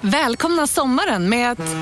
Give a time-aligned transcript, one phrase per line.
[0.00, 1.76] Välkomna sommaren med att...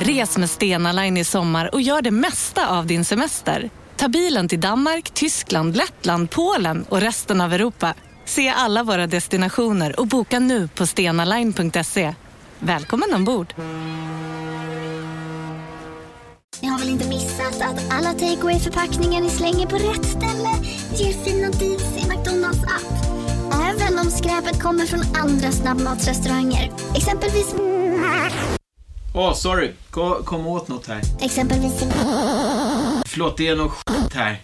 [0.00, 3.70] Res med Stena Line i sommar och gör det mesta av din semester.
[3.96, 7.94] Ta bilen till Danmark, Tyskland, Lettland, Polen och resten av Europa.
[8.24, 12.14] Se alla våra destinationer och boka nu på stenaline.se.
[12.58, 13.54] Välkommen ombord!
[16.62, 20.50] Ni har väl inte missat att alla takeaway förpackningar ni slänger på rätt ställe
[20.96, 22.93] ger fina deals i McDonalds app.
[23.84, 26.72] Även om skräpet kommer från andra snabbmatsrestauranger.
[26.96, 27.54] Exempelvis...
[29.14, 29.72] Åh, oh, sorry.
[29.90, 31.00] Kom, kom åt något här.
[31.20, 31.72] Exempelvis...
[33.06, 34.40] Förlåt, det är något skit här.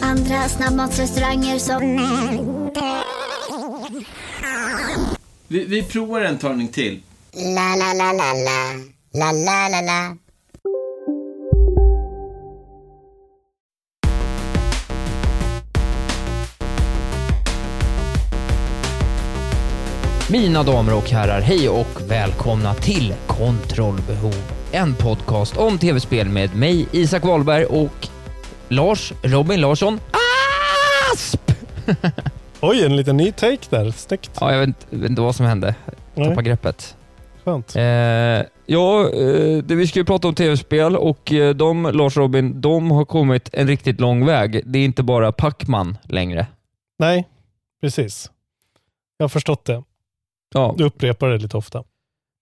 [0.00, 1.80] Andra snabbmatsrestauranger som...
[5.48, 7.02] Vi, vi provar en talning till.
[7.32, 8.74] La, la, la, la, la.
[9.12, 10.16] La, la, la, la.
[20.30, 24.34] Mina damer och herrar, hej och välkomna till Kontrollbehov.
[24.72, 28.08] En podcast om tv-spel med mig, Isak Wahlberg och
[28.68, 30.00] Lars Robin Larsson
[31.12, 31.52] Asp!
[32.60, 33.90] Oj, en liten ny take där.
[33.90, 34.30] Snyggt.
[34.40, 35.74] Ja, jag vet, vet inte vad som hände.
[36.14, 36.28] Nej.
[36.28, 36.96] Tappade greppet.
[37.44, 37.76] Skönt.
[37.76, 37.82] Eh,
[38.66, 42.90] ja, eh, det vi ska ju prata om tv-spel och eh, de, Lars Robin, de
[42.90, 44.62] har kommit en riktigt lång väg.
[44.66, 46.46] Det är inte bara Pacman längre.
[46.98, 47.28] Nej,
[47.80, 48.30] precis.
[49.16, 49.82] Jag har förstått det.
[50.54, 51.84] Ja, Du upprepar det lite ofta.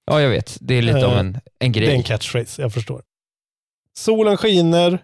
[0.06, 0.56] ja jag vet.
[0.60, 1.94] Det är lite Eh, av en, en Det är grej.
[1.94, 3.02] en catchphrase, jag förstår.
[3.98, 4.98] Solen skiner,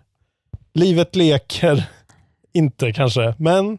[0.74, 1.84] livet leker.
[2.54, 3.78] Inte kanske, men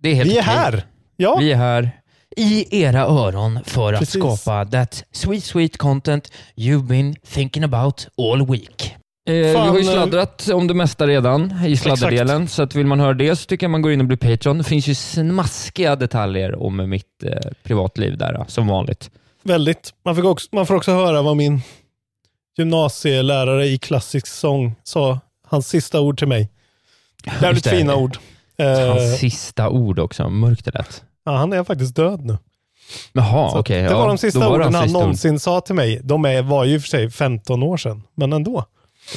[0.00, 0.54] Det är helt vi är okej.
[0.54, 0.84] här.
[1.16, 1.90] Ja, Vi är här
[2.36, 4.20] i era öron för att Precis.
[4.20, 8.94] skapa that sweet, sweet content you've been thinking about all week.
[9.26, 12.86] Eh, vi har ju eh, sladdrat om det mesta redan i sladderdelen, så att vill
[12.86, 14.58] man höra det så tycker jag man går in och blir Patreon.
[14.58, 19.10] Det finns ju smaskiga detaljer om mitt eh, privatliv där, då, som vanligt.
[19.42, 19.94] väldigt.
[20.04, 21.62] Man, också, man får också höra vad min
[22.58, 25.20] gymnasielärare i klassisk sång sa.
[25.46, 26.50] Hans sista ord till mig.
[27.42, 27.70] Jävligt det.
[27.70, 28.18] fina ord.
[28.56, 31.02] Eh, Hans sista ord också, mörkt det lät.
[31.24, 32.38] ja, han är faktiskt död nu.
[33.12, 33.82] Jaha, okej.
[33.82, 35.02] det ja, var de sista det orden hans han sista ord.
[35.02, 36.00] någonsin sa till mig.
[36.02, 38.64] De är, var ju för sig 15 år sedan, men ändå.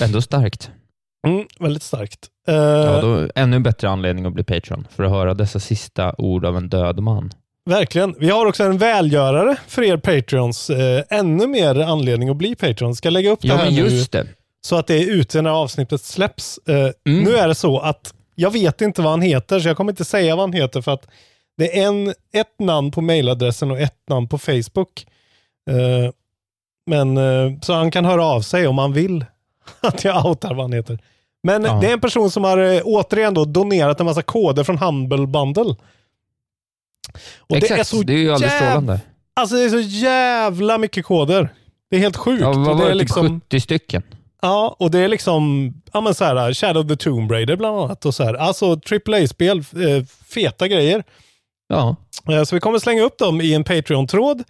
[0.02, 0.72] Ändå starkt.
[1.28, 2.20] Mm, väldigt starkt.
[2.48, 6.46] Eh, Ja, då, ännu bättre anledning att bli Patreon, för att höra dessa sista ord
[6.46, 7.32] av en död man.
[7.66, 8.16] Verkligen.
[8.20, 10.70] Vi har också en välgörare för er Patreons.
[10.70, 12.96] Eh, ännu mer anledning att bli Patreon.
[12.96, 14.28] Ska lägga upp det Ja, här nu det.
[14.62, 16.60] så att det är ute när avsnittet släpps.
[16.68, 17.24] Eh, Mm.
[17.24, 20.06] Nu är det så att jag vet inte vad han heter, så jag kommer inte
[20.06, 21.08] säga vad han heter för att
[21.58, 25.06] det är en, ett namn på mailadressen och ett namn på Facebook.
[25.70, 26.12] Eh,
[26.90, 29.26] men eh, Så han kan höra av sig om han vill
[29.82, 31.00] att jag outar vad han heter.
[31.44, 31.78] Men Ja.
[31.82, 35.28] det är en person som har eh, återigen då donerat en massa koder från Humble
[35.28, 35.76] Bundle.
[37.40, 39.02] Och Exakt, det är så det är ju alldeles strålande.
[39.34, 41.50] Alltså det är så jävla mycket koder.
[41.90, 42.42] Det är helt sjukt.
[42.42, 42.94] Ja, vad var det?
[42.94, 44.04] liksom, Typ 70 stycken?
[44.42, 47.78] Ja, och det är liksom ja, men så här, Shadow of the Tomb Raider bland
[47.80, 48.06] annat.
[48.06, 48.34] Och så här.
[48.34, 48.66] Alltså
[49.08, 51.04] AAA-spel, eh, feta grejer.
[51.68, 51.96] Ja.
[52.30, 54.44] Eh, så vi kommer slänga upp dem i en Patreon-tråd.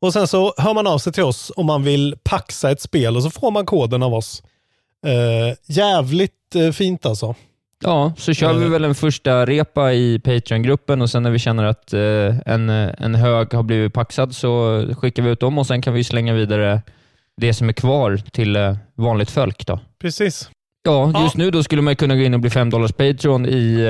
[0.00, 3.16] Och sen så hör man av sig till oss om man vill paxa ett spel
[3.16, 4.42] och så får man koden av oss.
[5.04, 7.34] Eh, jävligt eh, fint alltså.
[7.84, 8.70] Ja, så kör vi Eh.
[8.70, 12.00] väl en första repa i Patreon-gruppen och sen när vi känner att eh,
[12.54, 16.04] en, en hög har blivit paxad så skickar vi ut dem och sen kan vi
[16.04, 16.82] slänga vidare
[17.36, 19.66] det som är kvar till eh, vanligt folk.
[19.66, 19.80] Då.
[20.00, 20.50] Precis.
[20.84, 21.44] Ja, just Ja.
[21.44, 23.86] nu då skulle man kunna gå in och bli 5 dollars Patreon i,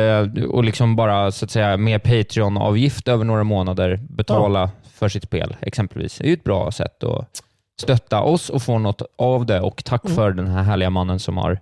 [0.48, 5.56] och liksom bara så att säga med Patreon-avgift över några månader betala för sitt spel
[5.60, 6.19] exempelvis.
[6.19, 7.43] Det är ju ett bra sätt att
[7.81, 10.17] stötta oss och få något av det och tack Mm.
[10.17, 11.61] för den här härliga mannen som har,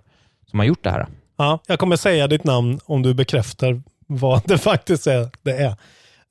[0.49, 1.07] som har gjort det här.
[1.37, 5.29] Ja, jag kommer säga ditt namn om du bekräftar vad det faktiskt är.
[5.41, 5.75] Det är.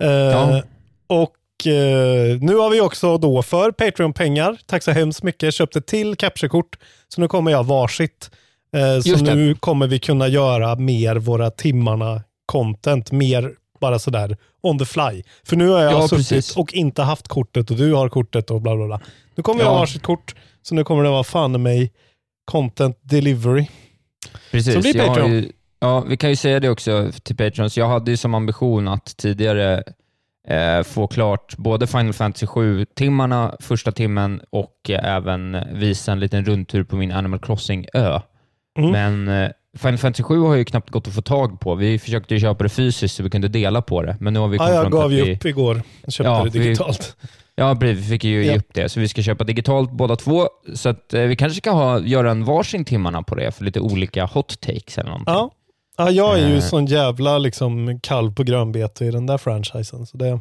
[0.03, 0.63] Eh, Ja.
[1.07, 5.87] Och eh, nu har vi också då för Patreon-pengar, tack så hemskt mycket, köpt ett
[5.87, 6.79] till capturekort.
[7.09, 8.31] Så nu kommer jag varsitt.
[8.77, 13.53] Eh, så nu kommer vi kunna göra mer våra timmarna content, mer
[13.83, 15.23] bara sådär on the fly.
[15.45, 16.57] För nu har jag Ja, suttit precis.
[16.57, 19.01] och inte haft kortet och du har kortet och bla bla bla.
[19.35, 19.71] Nu kommer Ja.
[19.71, 21.93] ha varsitt kort, så nu kommer det vara fan mig
[22.45, 23.67] content delivery.
[24.51, 24.75] Precis.
[24.75, 25.33] Så blir jag Patreon.
[25.33, 27.77] Ju, ja, vi kan ju säga det också till Patrons.
[27.77, 29.83] Jag hade ju som ambition att tidigare
[30.49, 36.45] eh, få klart både Final Fantasy 7-timmarna första timmen och eh, även visa en liten
[36.45, 38.21] rundtur på min Animal Crossing-ö.
[38.79, 38.91] Mm.
[38.91, 41.75] Men eh, Final Fantasy 7 har ju knappt gått att få tag på.
[41.75, 44.49] Vi försökte ju köpa det fysiskt så vi kunde dela på det, men nu har
[44.49, 45.35] vi Ja, kommit jag gav ju vi...
[45.37, 45.83] upp igår.
[46.05, 47.17] Jag köpte Ja, det vi- digitalt.
[47.55, 48.05] Ja, precis.
[48.05, 48.57] Vi fick ju ge Ja.
[48.59, 50.49] upp det, så vi ska köpa digitalt båda två.
[50.75, 53.81] Så att, eh, vi kanske ska ha, göra en varsin timmarna på det för lite
[53.81, 55.35] olika hot takes eller någonting.
[55.35, 55.51] Ja.
[55.97, 56.61] ja, jag är ju Eh.
[56.61, 60.07] sån jävla liksom, kalv på grönbete i den där franchisen.
[60.07, 60.41] Så det,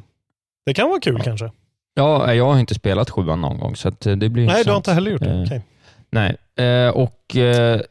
[0.66, 1.51] det kan vara kul kanske.
[1.94, 4.57] Ja, jag har inte spelat sjuan någon gång, så eh, det blir Nej, du har
[4.60, 4.78] intressant.
[4.78, 5.31] inte heller gjort det.
[5.31, 5.62] Eh, Okej.
[6.12, 6.38] Nej,
[6.68, 7.81] eh, och, eh,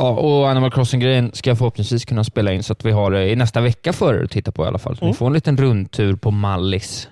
[0.00, 3.28] ja, och Animal Crossing-grejen ska jag förhoppningsvis kunna spela in så att vi har det
[3.30, 4.96] i nästa vecka för er att titta på i alla fall.
[4.96, 5.10] Så Mm.
[5.10, 7.08] ni får en liten rundtur på Mallis.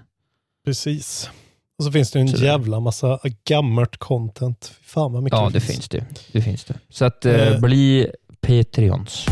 [0.65, 1.31] Precis.
[1.79, 3.19] Och så finns det en Så jävla massa
[3.49, 4.73] gammalt content.
[4.83, 6.05] Fan vad mycket Ja, det finns det.
[6.33, 6.75] det, finns det.
[6.91, 7.61] Så att eh, Eh.
[7.61, 8.07] bli
[8.41, 9.27] Patreons.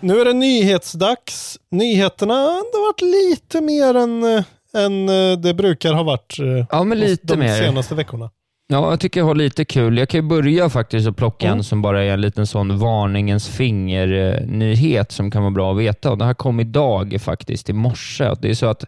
[0.00, 1.58] Nu är det nyhetsdags.
[1.70, 3.00] Nyheterna har varit
[3.30, 4.44] lite mer än, eh,
[4.84, 6.36] än eh, det brukar ha varit
[6.70, 7.58] Ja, men lite de mer.
[7.62, 8.30] senaste veckorna.
[8.72, 9.98] Ja, jag tycker jag har lite kul.
[9.98, 11.58] Jag kan ju börja faktiskt och plocka Mm.
[11.58, 16.10] en som bara är en liten sån varningens finger-nyhet som kan vara bra att veta.
[16.10, 18.34] Och det här kom idag faktiskt, i morse.
[18.40, 18.84] Det är så att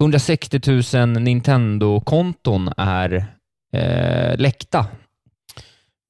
[0.00, 0.60] 160
[0.96, 3.24] 000 Nintendo-konton är
[3.76, 4.86] eh, läckta.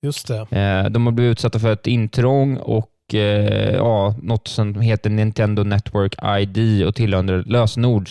[0.03, 0.41] Just det.
[0.59, 5.63] Eh, de har blivit utsatta för ett intrång och eh, ja, något som heter Nintendo
[5.63, 8.09] Network ID och tillhörande lösenord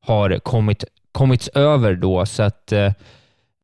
[0.00, 2.26] har kommit, kommits över då.
[2.26, 2.92] Så att, eh,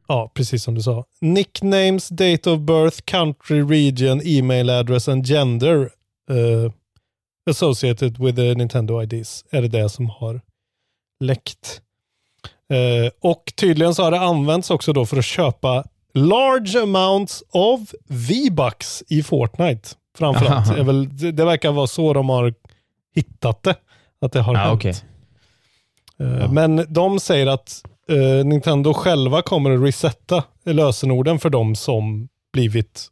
[0.08, 1.06] Ja, precis som du sa.
[1.22, 5.90] Nicknames, date of birth, country, region, email address and gender
[6.30, 6.72] eh,
[7.50, 10.42] associated with the Nintendo IDs är det det som har
[11.20, 11.82] läckt.
[12.70, 15.84] Eh, och tydligen så har det använts också då för att köpa
[16.14, 19.90] large amounts of V-bucks i Fortnite.
[20.18, 20.70] Framförallt.
[20.78, 22.54] är väl, det, det verkar vara så de har
[23.16, 23.76] hittat det.
[24.22, 24.74] Att det har Ja, hänt.
[24.76, 24.94] okej.
[26.20, 32.28] Eh, Men de säger att eh, Nintendo själva kommer att resetta lösenorden för de som
[32.54, 33.08] blivit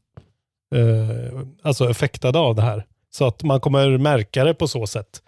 [0.76, 2.86] eh, alltså effektade av det här.
[3.10, 5.22] Så att man kommer märka det på så sätt.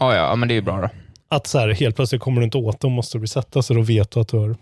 [0.00, 0.88] ja, ja, men det är ju bra då.
[1.30, 4.10] Att så här, helt plötsligt kommer du inte åt dem, måste resetta, så då vet
[4.10, 4.56] du att du har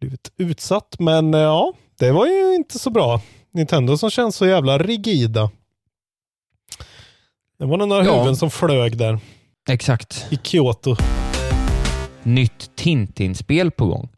[0.00, 0.96] blivit utsatt.
[0.98, 3.20] Men eh, ja, det var ju inte så bra.
[3.52, 5.50] Nintendo som känns så jävla rigida.
[7.58, 8.12] Det var några Ja.
[8.14, 9.18] huvuden som flög där
[9.68, 10.26] Exakt.
[10.30, 10.96] i Kyoto.
[12.26, 14.08] Nytt Tintin-spel på gång.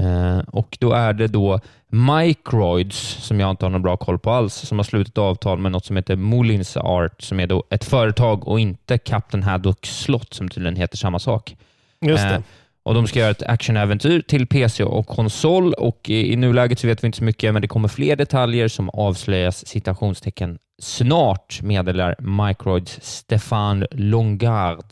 [0.00, 4.30] Eh, och då är det då Microids, som jag inte har någon bra koll på
[4.30, 7.84] alls, som har slutit avtal med något som heter Mullins Art, som är då ett
[7.84, 11.56] företag och inte Captain Haddocks slott, som tydligen heter samma sak.
[12.00, 12.42] Just Eh, det.
[12.82, 16.86] Och De ska göra ett actionäventyr till PC och konsol och i, i nuläget så
[16.86, 22.16] vet vi inte så mycket, men det kommer fler detaljer som avslöjas citationstecken snart, meddelar
[22.18, 24.84] Microids Stefan Longard.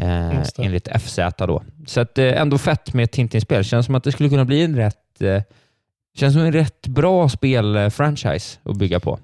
[0.00, 1.62] Eh, enligt FZ då.
[1.86, 3.64] Så att, eh, ändå fett med ett Tintin-spel.
[3.64, 5.42] Känns som att det skulle kunna bli en rätt eh,
[6.14, 9.18] Känns som en rätt bra spel-franchise att bygga på.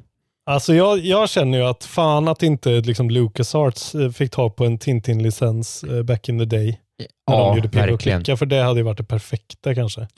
[0.47, 4.65] Alltså jag, jag känner ju att fan att inte liksom LucasArts eh, fick tag på
[4.65, 6.81] en Tintin-licens eh, back in the day.
[7.29, 8.21] När de gjorde och verkligen.
[8.21, 10.09] klicka, för det hade ju varit det perfekta kanske.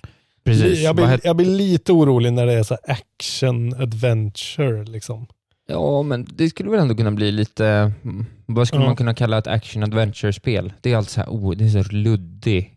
[0.44, 0.78] Precis.
[0.78, 5.26] Jag blir, jag blir lite orolig när det är så action adventure liksom.
[5.72, 8.86] Ja, men det skulle väl ändå kunna bli lite, mm, vad skulle Ja.
[8.86, 10.72] man kunna kalla ett action adventure-spel?
[10.80, 12.74] Det är alltså så här, oh, det är så luddig.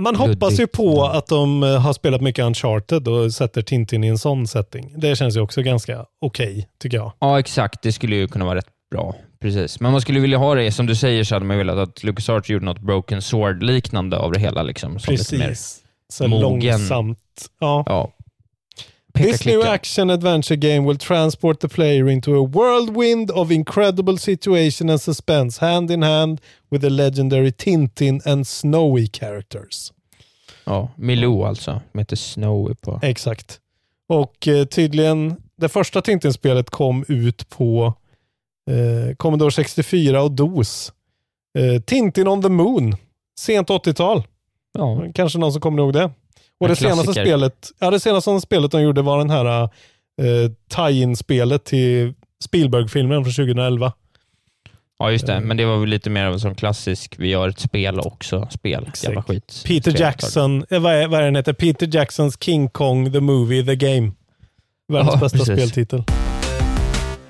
[0.00, 0.72] Man hoppas ju Luddigt.
[0.76, 4.94] på att de eh, har spelat mycket Uncharted och sätter Tintin i en sån setting.
[4.96, 7.12] Det känns ju också ganska okej, tycker jag.
[7.18, 7.82] Ja, exakt.
[7.82, 9.14] Det skulle ju kunna vara rätt bra.
[9.40, 9.80] Precis.
[9.80, 12.50] Men man skulle vilja ha det, som du säger, så hade man velat att LucasArts
[12.50, 14.62] gjorde något Broken Sword-liknande av det hela.
[14.62, 15.80] Liksom, Precis.
[16.12, 16.42] Så mogen.
[16.42, 17.18] långsamt.
[17.60, 17.84] Ja.
[17.86, 18.12] ja.
[19.18, 24.90] This new action adventure game will transport the player into a whirlwind of incredible situation
[24.90, 26.40] and suspense, hand in hand
[26.70, 29.92] with the legendary Tintin and Snowy characters.
[30.64, 33.00] Ja, Milou alltså, som heter Snowy på...
[33.02, 33.60] Exakt.
[34.08, 37.94] Och eh, tydligen, det första Tintin-spelet kom ut på
[38.70, 40.92] eh, Commodore 64 och DOS.
[41.58, 42.96] Eh, Tintin on the Moon.
[43.40, 44.22] Sent 80-tal.
[44.78, 46.10] Ja, Kanske någon som kommer ihåg det.
[46.64, 51.64] Och det senaste spelet, ja, det senaste spelet de gjorde var den här eh, tie-in-spelet
[51.64, 53.92] till Spielberg-filmen från 2011.
[54.98, 55.34] Ja, just det.
[55.34, 55.40] Eh.
[55.40, 58.48] Men det var väl lite mer av en sån klassisk, vi gör ett spel också,
[58.50, 58.90] spel.
[59.02, 59.62] Jävla skit.
[59.66, 60.00] Peter.
[60.00, 61.52] Jackson, eh, vad är, vad är den heter?
[61.52, 64.12] Peter Jacksons King Kong, the movie, the game.
[64.88, 65.54] Världens Ja, bästa precis.
[65.54, 66.02] speltitel.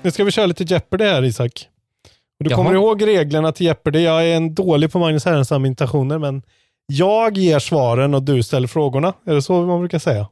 [0.01, 1.67] Nu ska vi köra lite Jeopardy här Isak.
[2.39, 2.57] Du Jaha.
[2.57, 3.99] kommer ihåg reglerna till Jeopardy.
[3.99, 6.41] Jag är en dålig på Magnus Härenstam imitationer, men
[6.85, 9.13] jag ger svaren och du ställer frågorna.
[9.25, 10.27] Är det så man brukar säga?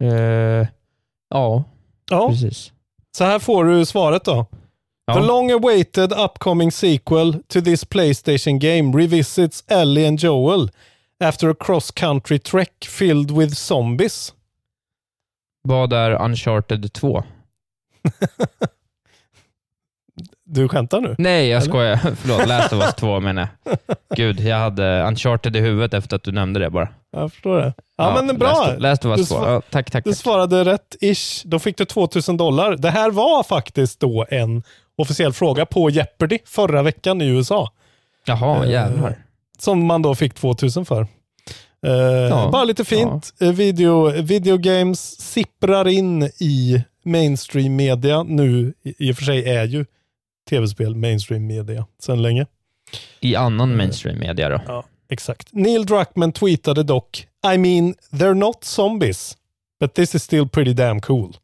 [0.00, 0.66] Eh,
[1.30, 1.64] ja,
[2.10, 2.72] Ja, precis.
[3.16, 4.46] så här får du svaret då.
[5.06, 5.14] Ja.
[5.14, 10.70] The long-awaited upcoming sequel to this Playstation game revisits Ellie and Joel
[11.24, 14.34] after a cross-country trek filled with zombies.
[15.62, 17.24] Vad är Uncharted 2?
[20.48, 21.14] Du skämtar nu?
[21.18, 21.96] Nej, jag skojar.
[22.16, 23.78] Förlåt, Last of Us 2 menar jag.
[24.16, 26.88] Gud, jag hade Uncharted i huvudet efter att du nämnde det bara.
[27.12, 27.72] Jag förstår det.
[27.96, 28.48] Ja, men bra.
[28.66, 29.34] Last, Last of Us 2.
[29.34, 30.04] svar- Ja, tack, tack.
[30.04, 30.18] Du tack.
[30.18, 31.42] svarade rätt ish.
[31.44, 32.76] Då fick du 2000 dollar.
[32.76, 34.62] Det här var faktiskt då en
[34.98, 37.70] officiell fråga på Jeopardy förra veckan i USA.
[38.26, 39.18] Jaha, Eh, jävlar.
[39.58, 41.00] Som man då fick 2000 för.
[41.86, 43.30] Eh, bara lite fint.
[43.40, 43.52] Eh,
[44.22, 48.22] Video, games sipprar in i mainstream media.
[48.22, 49.84] Nu i i och för sig är ju
[50.50, 52.46] tv-spel mainstream media sedan länge.
[53.20, 54.60] I annan mainstream media då?
[54.66, 55.48] Ja, exakt.
[55.52, 59.36] Neil Druckmann tweetade dock I mean, they're not zombies.
[59.80, 61.36] But this is still pretty damn cool.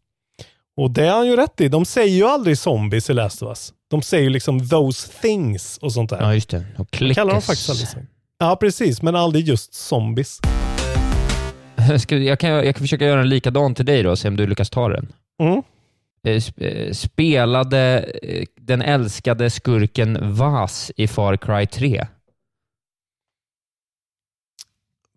[0.76, 1.68] Och det har han ju rätt i.
[1.68, 3.72] De säger ju aldrig zombies i Last of Us.
[3.90, 6.20] De säger ju liksom those things och sånt där.
[6.20, 6.64] Ja, just det.
[6.78, 7.46] Och Det kallar de klickas.
[7.46, 7.98] faktiskt aldrig så.
[8.38, 9.02] Ja, precis.
[9.02, 10.40] Men aldrig just zombies.
[12.00, 14.46] Ska, jag, kan, jag kan försöka göra en likadan till dig då, se om du
[14.46, 15.12] lyckas ta den.
[15.42, 15.62] Mm.
[16.26, 22.06] Eh, eh, Spelade eh, den älskade skurken Vas i Far Cry 3?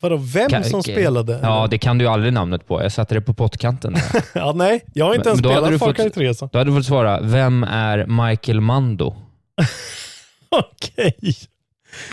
[0.01, 1.39] Vadå, vem Ka- som spelade?
[1.43, 2.83] Ja, det kan du aldrig namnet på.
[2.83, 3.95] Jag satte det på pottkanten.
[4.33, 6.33] ja, nej, jag har inte ens spelat Far Cry 3.
[6.33, 6.49] Så.
[6.51, 9.15] Då hade du fått svara, vem är Michael Mando?
[10.49, 11.35] Okej.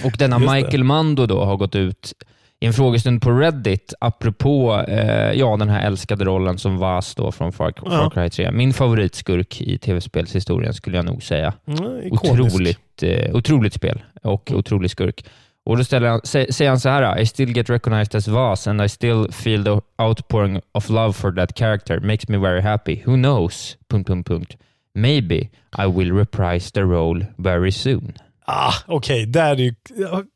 [0.05, 0.55] Och denna Just det.
[0.57, 2.13] Michael Mando då har gått ut
[2.63, 7.33] i en frågestund på Reddit, apropå eh, ja, den här älskade rollen som Vas då
[7.33, 8.11] från Far, Far Ja.
[8.11, 8.51] Cry 3.
[8.53, 11.55] Min favoritskurk i tv-spelshistorien skulle jag nog säga.
[11.67, 11.85] Mm.
[11.85, 12.13] Mm.
[12.13, 15.25] Otroligt, eh, otroligt spel och otrolig skurk.
[15.65, 18.67] Och då ställer han, sä, säger han så här, I still get recognized as Vas
[18.67, 23.03] and I still feel the outpouring of love for that character makes me very happy.
[23.05, 23.77] Who knows?
[23.91, 24.57] Punkt, punkt, punkt.
[24.95, 28.13] Maybe I will reprise the role very soon.
[28.47, 29.75] Ah, Okej, där är ju...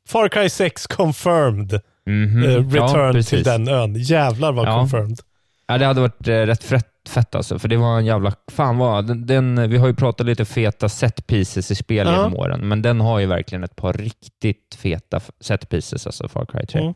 [0.08, 1.80] Far Cry 6 confirmed.
[2.06, 3.30] Ja, return precis.
[3.30, 3.94] till den ön.
[3.94, 4.78] Jävlar vad Ja.
[4.78, 5.20] confirmed.
[5.66, 8.32] Ja, det hade varit eh, rätt fett, fett alltså, för det var en jävla...
[8.52, 9.06] Fan vad...
[9.06, 12.12] Den, den, vi har ju pratat lite feta set pieces i spel Ja.
[12.16, 16.46] genom åren, men den har ju verkligen ett par riktigt feta set pieces, alltså Far
[16.46, 16.80] Cry 3.
[16.80, 16.94] Mm.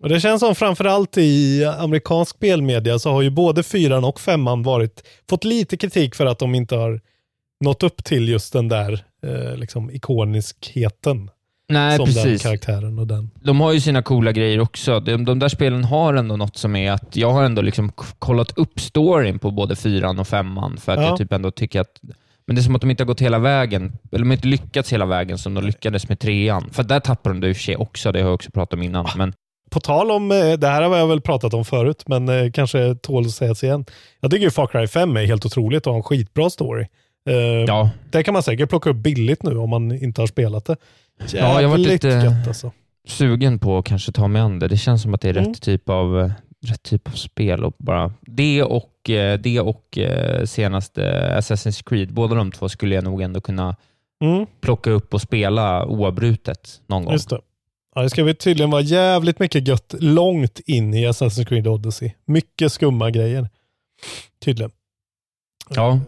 [0.00, 4.62] Och Det känns som framförallt i amerikansk spelmedia så har ju både fyran och femman
[4.62, 7.00] varit, fått lite kritik för att de inte har
[7.64, 11.30] nått upp till just den där eh, liksom ikoniskheten.
[11.68, 12.42] Nej, som den precis.
[12.42, 13.30] karaktären och den.
[13.34, 15.00] De har ju sina coola grejer också.
[15.00, 18.58] De, de där spelen har ändå något som är att jag har ändå liksom kollat
[18.58, 21.04] upp storyn på både fyran och femman, för att Ja.
[21.06, 22.00] jag typ ändå tycker att
[22.46, 24.48] men det är som att de inte har gått hela vägen, eller de har inte
[24.48, 26.70] lyckats hela vägen som de lyckades med trean.
[26.72, 28.72] För där tappar de det i och för sig också, det har jag också pratat
[28.74, 29.06] om innan.
[29.16, 29.32] Men
[29.70, 32.94] På tal om, eh, det här har jag väl pratat om förut, men eh, kanske
[32.94, 33.84] tål att sägas igen.
[34.20, 36.86] Jag tycker ju Far Cry 5 är helt otroligt och har en skitbra story.
[37.28, 37.34] Eh,
[37.66, 40.76] ja, Det kan man säkert plocka upp billigt nu om man inte har spelat det.
[41.32, 42.72] Ja, jag var Jävligt lite- gött alltså.
[43.08, 44.68] sugen på att kanske ta mig an det.
[44.68, 45.48] Det känns som att det är Mm.
[45.48, 46.30] rätt, typ av, eh,
[46.66, 47.64] rätt typ av spel.
[47.64, 49.98] Och bara, det och, eh, det och
[50.44, 51.02] senaste
[51.38, 53.76] Assassin's Creed, båda de två skulle jag nog ändå kunna
[54.24, 57.12] Mm, plocka upp och spela oavbrutet någon gång.
[57.12, 57.40] just det.
[57.94, 62.10] Ja, det ska vi tydligen vara jävligt mycket gött långt in i Assassin's Creed Odyssey.
[62.24, 63.48] Mycket skumma grejer.
[64.44, 64.70] Tydligen.
[65.74, 66.00] Ja,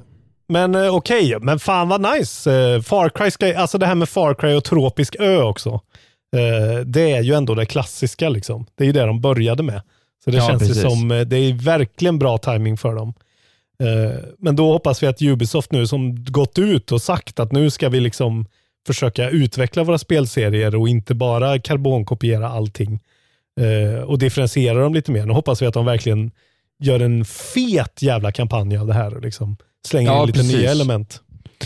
[0.50, 2.52] Men eh, okej, men fan vad nice.
[2.52, 5.80] Eh, Far Cry ska, alltså det här med Far Cry och tropisk ö också.
[6.36, 8.66] Eh, det är ju ändå det klassiska liksom.
[8.74, 9.82] Det är ju det de började med.
[10.24, 13.14] Så det Ja, känns ju som, det är verkligen bra timing för dem.
[14.38, 17.88] Men då hoppas vi att Ubisoft nu som gått ut och sagt att nu ska
[17.88, 18.46] vi liksom
[18.86, 23.00] försöka utveckla våra spelserier och inte bara karbonkopiera allting.
[24.06, 25.26] Och differentiera dem lite mer.
[25.26, 26.30] Nu hoppas vi att de verkligen
[26.78, 30.56] gör en fet jävla kampanj av det här liksom slänger Ja, in lite precis.
[30.56, 31.20] nya element.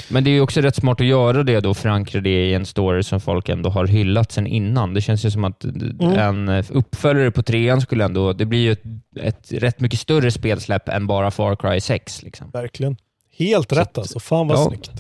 [0.08, 2.66] men det är ju också rätt smart att göra det då, förankra det i en
[2.66, 4.94] story som folk ändå har hyllat sen innan.
[4.94, 6.18] Det känns ju som att Mm.
[6.48, 8.82] en uppföljare på trean skulle ändå, det blir ju ett,
[9.22, 12.22] ett rätt mycket större spelsläpp än bara Far Cry 6.
[12.22, 12.50] Liksom.
[12.50, 12.96] Verkligen.
[13.38, 14.20] Helt rätt alltså.
[14.20, 14.68] Fan vad ja.
[14.68, 14.90] snyggt.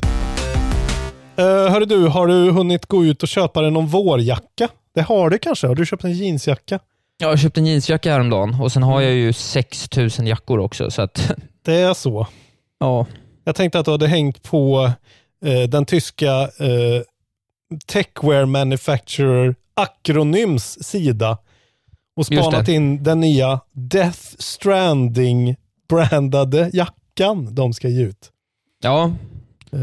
[1.38, 4.68] Uh, hörru du, har du hunnit gå ut och köpa dig någon vårjacka?
[4.94, 5.66] Det har du kanske?
[5.66, 6.78] Har du köpt en jeansjacka?
[7.18, 10.90] Jag har köpt en jeansjacka häromdagen och sen har jag ju 6000 jackor också.
[10.90, 11.32] Så att,
[11.64, 12.26] Det är så.
[12.84, 13.06] Ja.
[13.44, 14.90] Jag tänkte att du hade hängt på
[15.44, 17.02] eh, den tyska eh,
[17.86, 21.38] techwear manufacturer Acronyms sida
[22.16, 28.30] och spanat in den nya Death Stranding-brandade jackan de ska ge ut.
[28.82, 29.12] Ja,
[29.72, 29.80] Eh,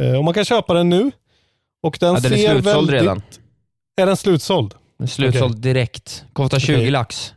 [0.00, 1.10] Eh, och man kan köpa den nu.
[1.82, 3.02] Och den, Ja, den är ser slutsåld väldigt...
[3.02, 3.22] redan.
[3.96, 4.74] Är den slutsåld?
[5.06, 6.24] Slutsåld direkt.
[6.32, 6.90] Kostar 20 Okej.
[6.90, 7.34] lax.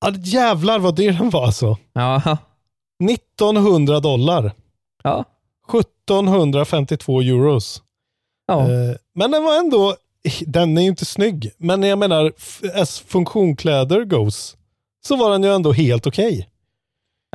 [0.00, 1.76] Ja, jävlar vad dyr den var alltså.
[1.92, 2.38] Ja.
[3.10, 4.52] 1900 dollar.
[5.02, 5.24] Ja.
[5.72, 7.82] 1752 euros.
[8.46, 8.60] ja.
[8.60, 9.96] Eh, men den var ändå,
[10.46, 11.50] den är ju inte snygg.
[11.58, 12.32] Men jag menar,
[12.74, 14.56] as funktionkläder goes,
[15.06, 16.48] så var den ju ändå helt okej.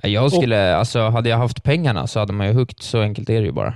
[0.03, 3.39] Jag skulle, alltså hade jag haft pengarna så hade man ju huggt, så enkelt är
[3.39, 3.73] det ju bara.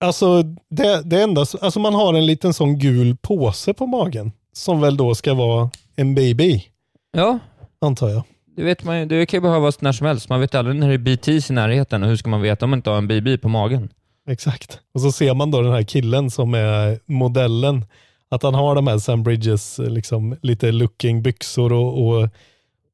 [0.00, 4.32] Alltså, det, det enda, alltså man har en liten sån gul påse på magen.
[4.54, 6.64] Som väl då ska vara en baby,
[7.12, 7.38] Ja,
[7.80, 8.22] antar jag.
[8.56, 9.06] det vet man ju.
[9.06, 10.28] Det kan ju behövas när som helst.
[10.28, 10.98] Man vet aldrig när det är
[11.36, 13.48] BTs i närheten och hur ska man veta om man inte har en BB på
[13.48, 13.88] magen?
[14.28, 14.78] Exakt.
[14.94, 17.84] Och så ser man då den här killen som är modellen.
[18.28, 22.28] Att han har de här Sam Bridges, eh, liksom lite looking byxor och, och,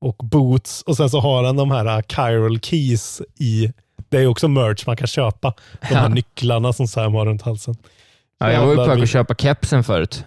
[0.01, 0.83] och boots.
[0.83, 3.73] Och sen så har han de här eh, chiral keys i,
[4.09, 5.55] det är också merch man kan köpa.
[5.81, 6.09] De här Ja.
[6.15, 7.77] nycklarna som Sam har runt halsen.
[8.39, 10.25] Ja, jag var ju på Jävlar, väg vi- att köpa kepsen förut.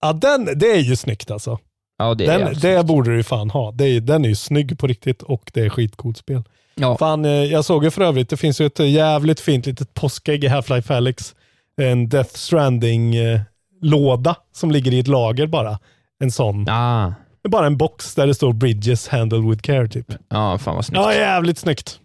[0.00, 1.58] Ja, den, det är ju snyggt alltså.
[1.98, 3.72] Ja, det Den, det borde du ju fan ha.
[3.72, 6.42] Det är, den är ju snygg på riktigt och det är skitcoolt spel.
[6.74, 6.96] Ja.
[6.98, 9.94] Fan, eh, jag såg ju för övrigt, det finns ju ett eh, jävligt fint litet
[9.94, 11.34] påskägg i Half-Life Alyx.
[11.80, 15.78] En Death Stranding-låda som ligger i ett lager bara.
[16.22, 16.68] En sån.
[16.68, 17.12] Ah.
[17.48, 20.06] Bara en box där det står Bridges handled with care typ.
[20.28, 21.00] Ja, fan vad snyggt.
[21.02, 22.00] Ja, jävligt snyggt.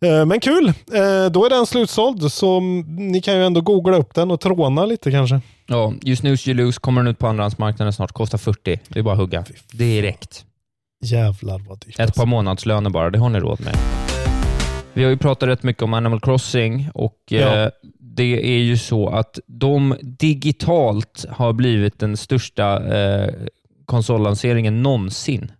[0.00, 2.60] Eh, Men kul, Eh, då är den slutsåld så
[2.98, 5.40] ni kan ju ändå googla upp den och tråna lite kanske.
[5.66, 8.12] Ja, just nu lose kommer den ut på andrahandsmarknaden snart.
[8.12, 8.80] Kostar 40.
[8.88, 9.44] Det är bara att hugga.
[9.72, 10.44] Direkt.
[11.04, 11.94] Jävlar vad dyrt.
[11.94, 12.20] Ett alltså.
[12.20, 13.76] par månadslöner bara, det har ni råd med.
[14.92, 17.38] Vi har ju pratat rätt mycket om Animal Crossing och Ja.
[17.64, 17.68] eh,
[18.00, 22.82] det är ju så att de digitalt har blivit den största
[23.84, 25.52] konsollanseringen någonsin.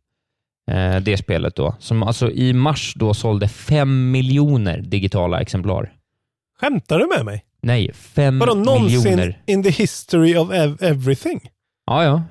[0.68, 5.92] Eh, det spelet då, som alltså i mars då sålde fem miljoner digitala exemplar.
[6.60, 7.44] Skämtar du med mig?
[7.62, 9.42] Nej, fem Vadå någonsin miljoner.
[9.46, 11.40] in the history of ev- everything?
[11.86, 12.22] Ja, ja.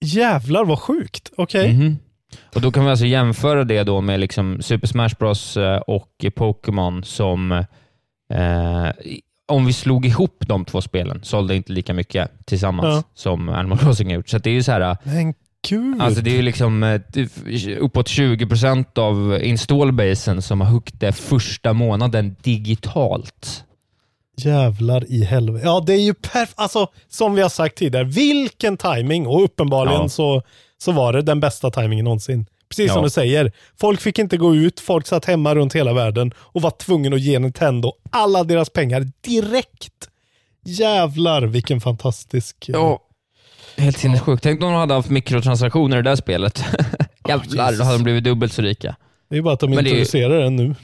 [0.00, 1.32] Jävlar vad sjukt.
[1.36, 1.72] Okej.
[1.74, 1.96] Mhm.
[2.54, 6.24] Och Då kan vi alltså jämföra det då med liksom Super Smash Bros eh, och
[6.34, 7.52] Pokémon som,
[8.32, 8.86] eh,
[9.46, 13.02] om vi slog ihop de två spelen, sålde inte lika mycket tillsammans Ja.
[13.14, 14.28] som Animal Crossing har gjort.
[14.28, 15.34] Så det är ju så här, Men
[15.68, 16.02] gud.
[16.02, 17.00] alltså det är ju liksom eh,
[17.78, 23.62] uppåt 20% av installbasen som har huggt det första månaden digitalt.
[24.38, 25.66] Jävlar i helvete.
[25.66, 26.52] Ja, det är ju perfekt.
[26.60, 30.08] Alltså, som vi har sagt tidigare, vilken timing och uppenbarligen Ja.
[30.08, 30.42] så,
[30.78, 32.46] så var det den bästa timingen någonsin.
[32.68, 33.04] Precis som Ja.
[33.04, 33.52] du säger.
[33.80, 37.20] Folk fick inte gå ut, folk satt hemma runt hela världen och var tvungen att
[37.20, 40.08] ge Nintendo alla deras pengar direkt.
[40.64, 42.56] Jävlar vilken fantastisk...
[42.68, 43.00] Ja,
[43.76, 44.42] helt sinnessjukt.
[44.42, 46.64] Tänk om de hade haft mikrotransaktioner i det där spelet.
[47.28, 48.96] Jävlar, då hade de blivit dubbelt så rika.
[49.30, 50.74] Det är bara att de Men introducerar den nu.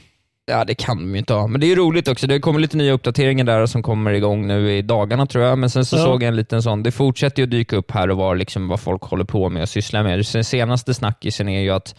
[0.45, 1.47] Ja, det kan de ju inte ha.
[1.47, 2.27] Men det är ju roligt också.
[2.27, 5.57] Det kommer lite nya uppdateringar där som kommer igång nu i dagarna tror jag.
[5.57, 6.03] Men sen så Ja.
[6.03, 6.83] såg jag en liten sån.
[6.83, 9.61] Det fortsätter ju att dyka upp här och var liksom vad folk håller på med
[9.61, 10.25] och sysslar med.
[10.33, 11.95] Den senaste snackisen är ju att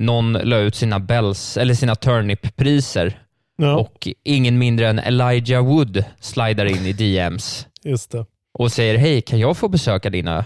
[0.00, 3.18] någon la ut sina bells, eller sina turnip-priser
[3.58, 8.26] Ja, och ingen mindre än Elijah Wood slidar in i DMs just det.
[8.58, 10.44] Och säger hej, kan jag få besöka dina...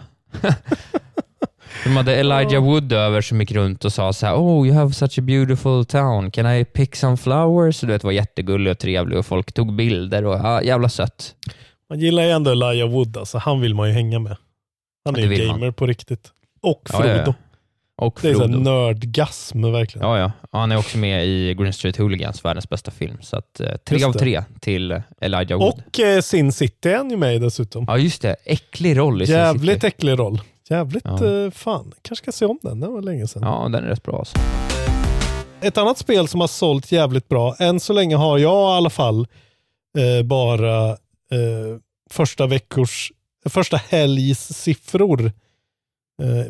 [1.84, 4.92] De hade Elijah Wood över som gick runt och sa så här, oh you have
[4.92, 7.80] such a beautiful town, can I pick some flowers?
[7.80, 11.34] Du vet, var jättegullig och trevlig och folk tog bilder och ja, jävla sött.
[11.90, 13.38] Man gillar ju ändå Elijah Wood, alltså.
[13.38, 14.36] han vill man ju hänga med.
[15.04, 15.72] Han är ju gamer man.
[15.72, 16.28] på riktigt.
[16.62, 17.08] Och Ja, Frodo.
[17.08, 17.34] ja, ja.
[18.00, 18.58] Och Det är så Frodo.
[18.58, 20.08] nördgasm verkligen.
[20.08, 20.32] Ja, ja.
[20.50, 23.16] Och Han är också med i Green Street Hooligans, världens bästa film.
[23.22, 25.82] Så att, eh, tre av tre till Elijah Wood.
[25.86, 27.84] Och eh, Sin City är han ju med i dessutom.
[27.88, 28.36] Ja, just det.
[28.44, 29.86] Äcklig roll i Sin Jävligt City.
[29.86, 30.40] äcklig roll.
[30.70, 31.44] Jävligt, Ja.
[31.44, 31.92] eh, fan.
[32.02, 33.42] Kanske ska se om den, det var länge sedan.
[33.42, 34.38] Ja, den är rätt bra alltså.
[35.62, 38.90] Ett annat spel som har sålt jävligt bra, än så länge har jag i alla
[38.90, 39.26] fall
[39.98, 40.96] eh, bara eh,
[42.10, 43.12] första veckors,
[43.48, 45.32] första helgs siffror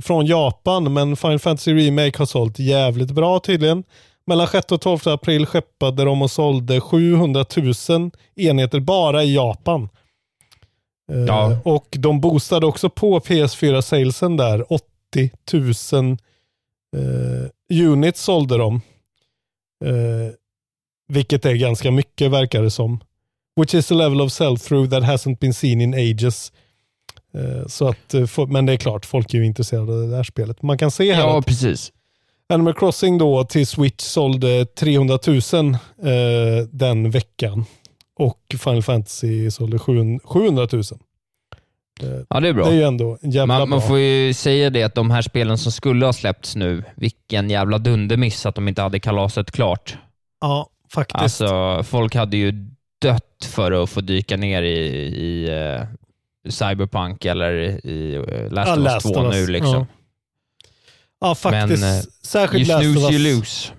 [0.01, 3.85] från Japan, men Final Fantasy Remake har sålt jävligt bra tydligen.
[4.27, 7.45] Mellan 6 och 12 april skeppade de och sålde 700
[7.89, 9.89] 000 enheter bara i Japan.
[11.13, 11.57] Eh, Ja.
[11.65, 15.31] Och de boostade också på PS4-salesen där, 80
[15.93, 16.17] 000
[16.97, 18.75] eh, units sålde de.
[19.85, 20.35] Eh,
[21.09, 23.01] vilket är ganska mycket verkar det som.
[23.61, 26.53] Which is a level of sell-through that hasn't been seen in ages.
[27.35, 30.25] Eh, så att, eh, men det är klart, folk är ju intresserade av det där
[30.25, 30.63] spelet.
[30.63, 31.93] Man kan se här Ja, att precis.
[32.49, 37.65] Animal Crossing då till Switch sålde 300 000 eh, den veckan.
[38.19, 40.83] Och Final Fantasy sålde 700 000.
[42.29, 42.65] Ja, det är bra.
[42.65, 43.89] Det är ju ändå jävla Man, man bra.
[43.89, 47.79] får ju säga det att de här spelen som skulle ha släppts nu, vilken jävla
[47.79, 49.99] dundermiss att de inte hade kalaset klart.
[50.41, 51.23] Ja, faktiskt.
[51.23, 52.53] Alltså, folk hade ju
[53.03, 55.49] dött för att få dyka ner i, i
[56.49, 57.53] Cyberpunk eller
[57.87, 59.47] i uh, Last Ja, Last 2 of Us, nu.
[59.47, 59.75] Liksom.
[59.75, 59.87] ja.
[61.21, 61.83] Ja, faktiskt.
[61.83, 63.21] Men, eh, Särskilt You Last of Us.
[63.21, 63.73] you lose.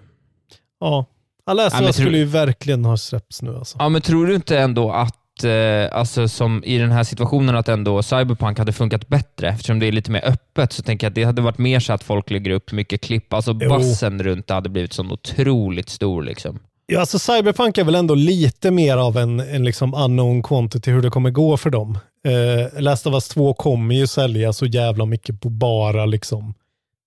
[0.79, 1.05] Ja.
[1.45, 3.77] Ja, Last of Us skulle ju verkligen ha släppts nu alltså.
[3.79, 7.69] Ja, men tror du inte ändå att, eh, alltså som i den här situationen, att
[7.69, 9.49] ändå Cyberpunk hade funkat bättre?
[9.49, 11.93] Eftersom det är lite mer öppet så tänker jag att det hade varit mer så
[11.93, 13.33] att folk lägger upp mycket klipp.
[13.33, 16.23] Alltså bassen runt det hade blivit så otroligt stor.
[16.23, 16.59] Liksom.
[16.85, 21.01] Ja, alltså Cyberpunk är väl ändå lite mer av en, en liksom unknown quantity hur
[21.01, 21.97] det kommer gå för dem.
[22.23, 26.53] Eh, Last of Us 2 kommer ju sälja så jävla mycket på bara liksom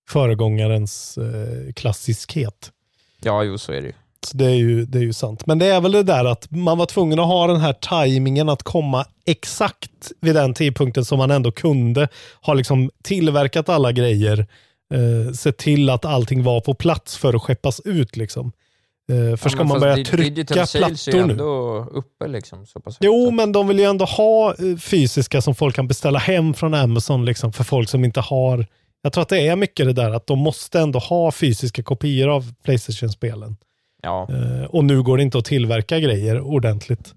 [0.09, 2.71] föregångarens eh, klassiskhet.
[3.21, 3.93] Ja, jo, så är det ju.
[4.25, 5.45] Så det är, ju, det är ju sant.
[5.45, 8.49] Men det är väl det där att man var tvungen att ha den här tajmingen
[8.49, 12.07] att komma exakt vid den tidpunkten som man ändå kunde.
[12.41, 14.47] Ha liksom tillverkat alla grejer,
[14.93, 18.15] eh, sett till att allting var på plats för att skeppas ut.
[18.17, 18.51] Liksom.
[19.11, 21.31] Eh, för ska man börja trycka plattor nu?
[21.31, 22.65] ändå uppe liksom.
[22.65, 26.19] Så pass Jo, men de vill ju ändå ha eh, fysiska som folk kan beställa
[26.19, 28.65] hem från Amazon liksom, för folk som inte har...
[29.01, 32.29] Jag tror att det är mycket det där att de måste ändå ha fysiska kopior
[32.29, 33.57] av Playstation-spelen.
[34.03, 34.27] Ja.
[34.29, 37.13] Eh, och nu går det inte att tillverka grejer ordentligt.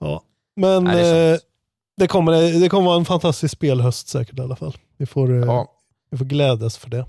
[0.00, 0.22] Ja.
[0.56, 1.38] Men Nej, det är eh,
[1.96, 4.76] det, kommer, det kommer vara en fantastisk spelhöst säkert i alla fall.
[4.96, 5.66] Vi får, Ja.
[6.10, 7.04] vi får glädjas för det.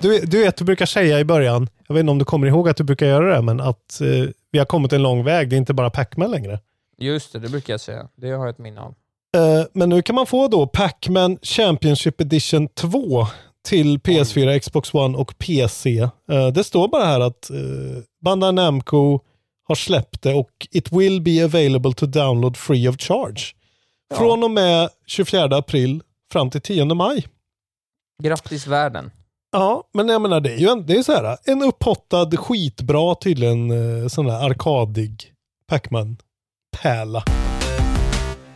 [0.00, 2.68] Du, du vet, du brukar säga i början, jag vet inte om du kommer ihåg
[2.68, 5.50] att du brukar göra det, men att eh, vi har kommit en lång väg.
[5.50, 6.58] Det är inte bara Pac-Man längre.
[6.98, 8.08] Just det, det brukar jag säga.
[8.16, 8.94] Det har jag ett minne av.
[9.36, 13.26] Eh, men nu kan man få då Pac-Man Championship Edition 2
[13.68, 15.98] till PS4, Xbox One och PC.
[16.30, 19.20] Eh, det står bara här att uh, Bandai Namco
[19.68, 23.40] har släppt det och it will be available to download free of charge.
[24.14, 27.26] Från och med 24 april fram till 10 maj.
[28.22, 29.10] Grattis världen.
[29.52, 33.14] Ja, men jag menar det är ju en, det är så här, en upphottad skitbra
[33.14, 35.32] tydligen eh, sån där arkadig
[35.66, 37.24] Pac-Man-pärla.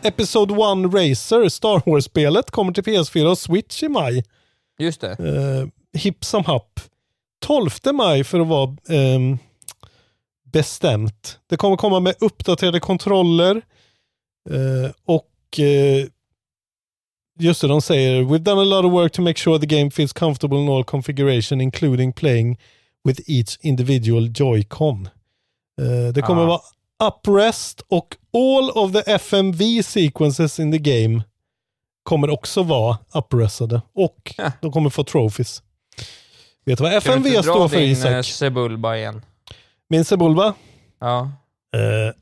[0.03, 0.59] Episode 1
[0.93, 4.23] Racer, Star Wars-spelet, kommer till PS4 och Switch i maj.
[4.79, 5.11] Just det.
[5.11, 5.67] Eh,
[6.01, 6.79] hipp som happ.
[7.45, 9.37] 12 maj för att vara ehm,
[10.43, 11.39] bestämt.
[11.49, 13.61] Det kommer komma med uppdaterade kontroller
[14.49, 16.07] eh, och eh,
[17.39, 19.91] just det, de säger We've done a lot of work to make sure the game
[19.91, 22.57] feels comfortable in all configuration including playing
[23.07, 25.09] with each individual Joy-Con.
[25.81, 26.45] Eh, det kommer Ah.
[26.45, 26.61] vara
[27.09, 31.23] uprest och all of the FMV sequences in the game
[32.03, 34.51] kommer också vara uprestade och Ja.
[34.61, 35.63] de kommer få trophies.
[36.65, 38.11] Vet du vad Kan du FMV inte står dra för din Isak?
[38.11, 39.21] eh, Sebulba igen?
[39.89, 40.53] Min Sebulba?
[40.99, 41.31] Ja.
[41.73, 42.13] Nej,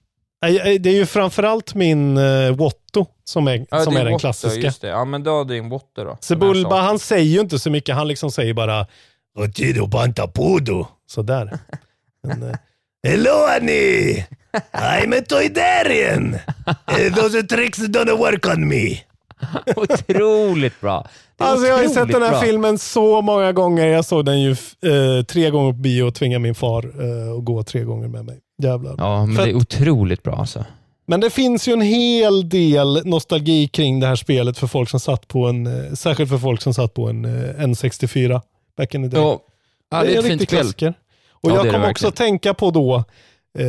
[0.52, 4.60] det är ju framförallt min uh, Watto som är, ja som är den Water, klassiska.
[4.60, 4.88] Just det.
[4.88, 6.18] Ja, men dra din Water då.
[6.22, 7.96] Sebulba, han säger ju inte så mycket.
[7.96, 8.88] Han liksom säger bara
[9.40, 10.88] Otido Pantapudo.
[11.08, 11.58] Sådär.
[12.28, 12.56] Men, eh,
[13.08, 14.24] Hello honey!
[14.72, 16.36] I'm a Toydarian!
[16.88, 18.98] Eh, Those tricks don't work on me.
[19.76, 21.08] Otroligt bra.
[21.40, 22.42] Är Alltså jag har ju sett den här bra.
[22.42, 23.88] filmen så många gånger.
[23.88, 27.46] Jag såg den ju eh, tre gånger på bio och tvingade min far eh, att
[27.46, 28.40] gå tre gånger med mig.
[28.64, 28.96] Jävlar.
[28.98, 30.66] Ja, men För det är otroligt bra alltså.
[31.06, 35.00] Men det finns ju en hel del nostalgi kring det här spelet för folk som
[35.00, 38.42] satt på en, eh, särskilt för folk som satt på en eh, N64
[38.78, 39.26] back in the day.
[39.26, 39.40] Ja,
[39.92, 40.94] ja det är ett fint klassiker.
[41.32, 42.30] Och Ja, jag det det kommer också verkligen.
[42.32, 42.96] tänka på då
[43.60, 43.64] eh,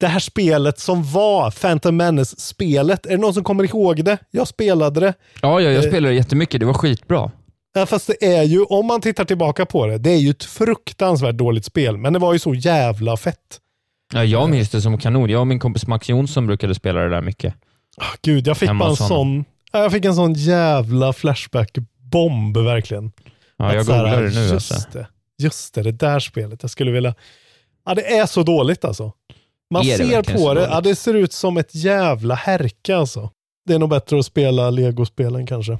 [0.00, 3.06] det här spelet som var Phantom Menace-spelet.
[3.06, 4.18] Är det någon som kommer ihåg det?
[4.30, 5.14] Jag spelade det.
[5.42, 5.90] Ja, ja, jag Eh.
[5.90, 6.60] spelade jättemycket.
[6.60, 7.30] Det var skitbra.
[7.74, 10.44] Ja, fast det är ju, om man tittar tillbaka på det, det är ju ett
[10.44, 11.96] fruktansvärt dåligt spel.
[11.96, 13.60] Men det var ju så jävla fett.
[14.14, 15.30] Ja, jag minns det som kanon.
[15.30, 17.54] Jag och min kompis Max Jonsson brukade spela det där mycket.
[17.96, 22.64] Ah, Gud, jag fick Hemma bara en sån, ja, jag fick en sån jävla flashback-bomb
[22.64, 23.12] verkligen.
[23.56, 24.88] Ja, Att jag så här, googlar det nu just alltså.
[24.92, 25.06] Det,
[25.38, 26.62] just det, det där spelet.
[26.62, 27.14] Jag skulle vilja...
[27.86, 29.12] Ja, det är så dåligt alltså.
[29.70, 33.30] Man ser på det, ja, det ser ut som ett jävla härke alltså.
[33.66, 35.78] Det är nog bättre att spela Lego-spelen kanske.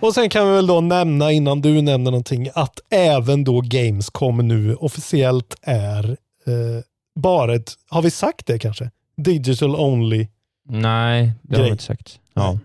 [0.00, 4.48] Och sen kan vi väl då nämna, innan du nämner någonting, att även då Gamescom
[4.48, 6.04] nu officiellt är
[6.46, 6.82] eh,
[7.20, 8.90] bara ett, har vi sagt det kanske?
[9.16, 10.28] Digital only.
[10.68, 12.20] Nej, det har jag inte sagt.
[12.34, 12.58] Ja.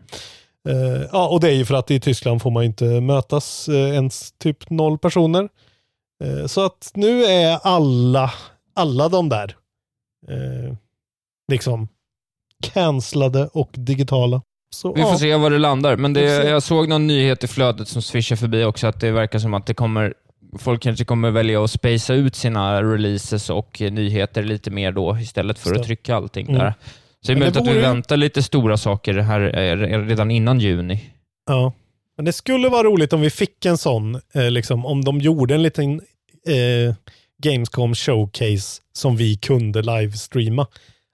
[0.69, 3.93] Eh, ja, och det är ju för att i Tyskland får man inte mötas eh,
[3.93, 5.49] ens typ noll personer.
[6.23, 8.33] Eh, så att nu är alla,
[8.73, 9.55] alla de där
[11.51, 11.87] liksom
[12.63, 14.41] cancellade och digitala.
[14.69, 15.17] Så, Vi får ja.
[15.17, 15.97] se var det landar.
[15.97, 19.11] Men det, Vi jag såg någon nyhet i flödet som swishade förbi också, att det
[19.11, 20.13] verkar som att det kommer,
[20.59, 25.59] folk kanske kommer välja att spacea ut sina releases och nyheter lite mer då, istället
[25.59, 26.59] för Just att trycka allting Mm.
[26.59, 26.73] där.
[27.21, 31.09] Så det är möjligt att vi väntar lite stora saker här eh, redan innan juni.
[31.47, 31.73] Ja.
[32.17, 35.55] Men det skulle vara roligt om vi fick en sån, eh, liksom, om de gjorde
[35.55, 35.93] en liten
[36.47, 36.95] eh,
[37.43, 40.67] Gamescom showcase som vi kunde livestreama.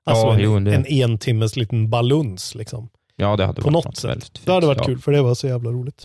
[0.06, 2.89] Alltså Ja, en, jo, det- en en timmes liten baluns liksom.
[3.15, 4.10] Ja, det hade På varit något sätt.
[4.10, 4.45] väldigt fint.
[4.45, 4.84] Det hade varit ja.
[4.86, 6.04] kul för det var så jävla roligt.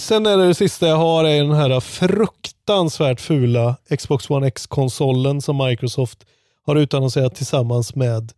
[0.00, 5.40] Sen är det det sista jag har är den här fruktansvärt fula Xbox One X-konsolen
[5.40, 6.24] som Microsoft
[6.66, 8.32] har utannonserat tillsammans med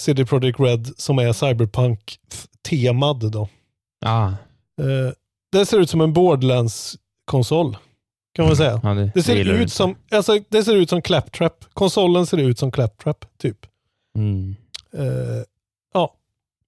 [0.00, 3.30] CD Projekt Red som är Cyberpunk-temad.
[3.30, 3.48] Då.
[4.04, 4.26] Ah,
[4.80, 5.12] Eh,
[5.52, 7.76] det ser ut som en Borderlands-konsol.
[8.34, 8.80] Kan man säga.
[8.82, 9.74] ja, det, Det ser, ut inte.
[9.74, 11.64] som, alltså, det ser ut som Claptrap.
[11.74, 13.58] Konsolen ser ut som Claptrap, typ.
[14.18, 14.56] Mm.
[14.92, 15.42] Eh.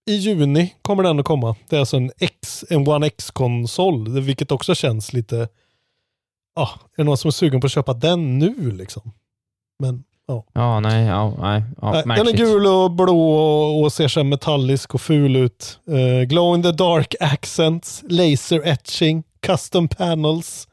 [0.09, 1.57] I juni kommer den att komma.
[1.69, 5.49] Det är alltså en, X, en One X-konsol, vilket också känns lite...
[6.55, 9.13] Ja, är det någon som är sugen på att köpa den nu liksom?
[9.79, 10.45] Men ja.
[10.53, 14.95] Ja, nej, ja, nej, ja, den är gul och blå och, och ser så metallisk
[14.95, 15.81] och ful ut.
[15.89, 20.69] Eh, glow in the dark accents, laser etching, custom panels.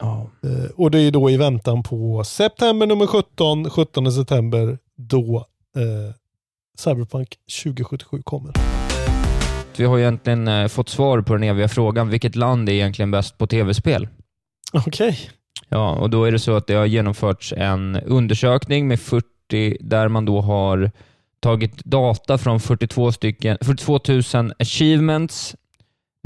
[0.00, 0.30] Ja.
[0.42, 6.14] Eh, och det är då i väntan på september nummer 17, 17 september, då eh,
[6.78, 7.28] Cyberpunk
[7.62, 8.65] 2077 kommer.
[9.78, 13.38] Vi har egentligen eh, fått svar på den eviga frågan, vilket land är egentligen bäst
[13.38, 14.08] på tv-spel?
[14.72, 15.18] Okej.
[15.68, 20.08] Ja, och då är det så att det har genomförts en undersökning med 40, där
[20.08, 20.90] man då har
[21.40, 24.00] tagit data från 42, stycken, 42
[24.34, 25.56] 000 achievements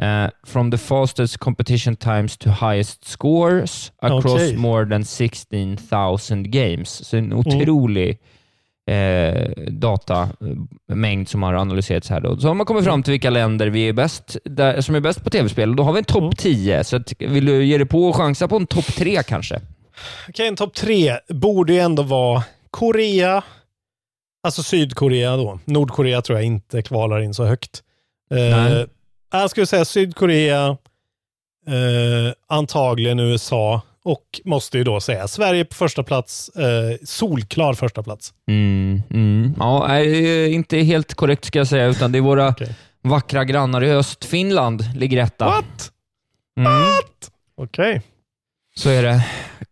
[0.03, 4.57] eh, from the fastest competition times to highest scores across Okej.
[4.57, 5.77] more than 16
[6.31, 7.09] 000 games.
[7.09, 8.19] Så en otrolig
[8.87, 12.21] eh, datamängd som har analyserats här.
[12.21, 12.37] Då.
[12.37, 15.25] Så har man kommit fram till vilka länder vi är bäst, där, som är bäst
[15.25, 15.77] på tv-spel.
[15.77, 16.85] Då har vi en topp 10.
[16.85, 19.61] Så att, vill du ge dig på och chansa på en topp 3 kanske?
[20.29, 23.43] Okej, en topp tre borde ju ändå vara Korea,
[24.43, 25.61] alltså Sydkorea då.
[25.65, 27.83] Nordkorea tror jag inte kvalar in så högt.
[28.31, 28.87] Eh, Nej.
[29.33, 30.67] jag skulle säga Sydkorea,
[31.67, 38.03] eh, antagligen USA och måste ju då säga Sverige på första plats, eh, solklar första
[38.03, 38.33] plats.
[38.49, 39.55] Mm, mm.
[39.59, 39.99] Ja,
[40.47, 42.75] inte helt korrekt ska jag säga, utan det är våra Okej.
[43.03, 44.25] vackra grannar i öst.
[44.25, 45.45] Finland ligger etta.
[45.45, 45.93] What?
[46.59, 46.73] Mm,
[47.57, 48.03] Okej.
[48.77, 49.27] så är det.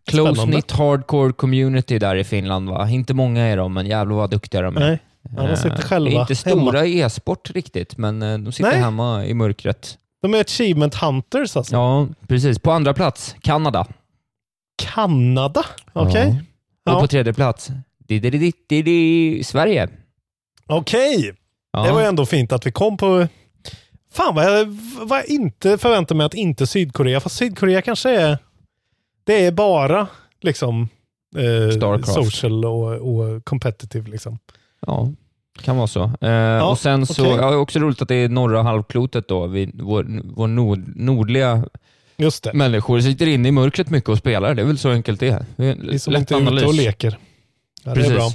[0.06, 0.52] Close Spännande.
[0.52, 2.68] knit hardcore community där i Finland.
[2.68, 2.88] va?
[2.90, 4.80] Inte många är de, men jävlar vad duktiga de är.
[4.80, 4.98] Nej.
[5.36, 8.80] Ja, de sitter Eh, själva Inte stora i e-sport riktigt, men eh, de sitter Nej.
[8.80, 9.98] hemma i mörkret.
[10.22, 11.74] De är achievement hunters alltså.
[11.76, 12.58] Ja, precis.
[12.58, 13.86] På andra plats, Kanada.
[14.78, 15.64] Kanada?
[15.92, 16.28] Okej.
[16.84, 16.92] Ja.
[16.92, 17.00] Och Ja.
[17.00, 17.68] på tredje plats,
[19.44, 19.88] Sverige.
[20.66, 21.34] Okej.
[21.72, 21.82] Ja.
[21.84, 23.26] Det var ju ändå fint att vi kom på...
[24.12, 28.38] Fan vad jag, vad jag inte förväntar mig att inte Sydkorea, fast Sydkorea kanske är...
[29.24, 30.06] Det är bara
[30.40, 30.88] liksom
[31.36, 34.38] eh, social och, och competitive liksom.
[34.86, 35.12] Ja,
[35.62, 36.02] kan vara så.
[36.20, 40.06] Eh, och sen så, ja, också roligt att det är norra halvklotet då, vi, vår,
[40.34, 41.64] vår nord, nordliga
[42.18, 42.52] Just det.
[42.52, 44.54] människor sitter inne i mörkret mycket och spelar.
[44.54, 45.44] Det är väl så enkelt det är.
[45.56, 46.64] Det är en Vi som lätt inte är ute analys.
[46.68, 47.18] och leker.
[47.84, 48.10] Ja, det Precis.
[48.12, 48.30] är bra.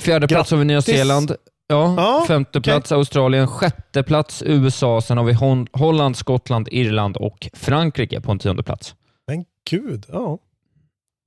[0.00, 0.94] Fjärde plats har vi Nya Grattis.
[0.94, 1.30] Zeeland.
[1.68, 2.62] Ja, Ja, femte okej.
[2.72, 8.32] plats Australien, sjätte plats USA, sen har vi Hon- Holland, Skottland, Irland och Frankrike på
[8.32, 8.94] en tionde plats.
[9.26, 10.38] Men gud, ja.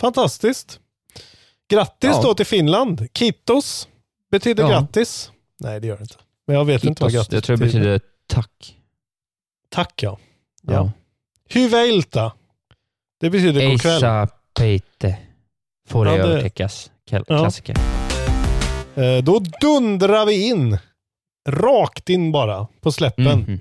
[0.01, 0.79] Fantastiskt.
[1.69, 2.21] Grattis Ja.
[2.23, 3.07] då till Finland.
[3.13, 3.87] Kittos
[4.31, 4.69] betyder Ja.
[4.69, 5.31] grattis.
[5.59, 6.15] Nej, det gör det inte.
[6.47, 8.75] Men jag vet inte vad grattis jag tror det betyder tack.
[9.69, 10.17] Tack ja.
[10.61, 10.91] ja.
[11.55, 12.31] Hyvä ilta.
[13.21, 13.93] Det betyder god kväll.
[13.93, 14.27] Eisa
[14.59, 15.17] peite
[15.89, 16.91] får det Ja, det- övertäckas.
[17.11, 17.39] Kla- Ja.
[17.39, 17.75] Klassiker.
[18.95, 20.77] Eh, då dundrar vi in.
[21.49, 23.39] Rakt in bara på släppen.
[23.39, 23.59] Mhm.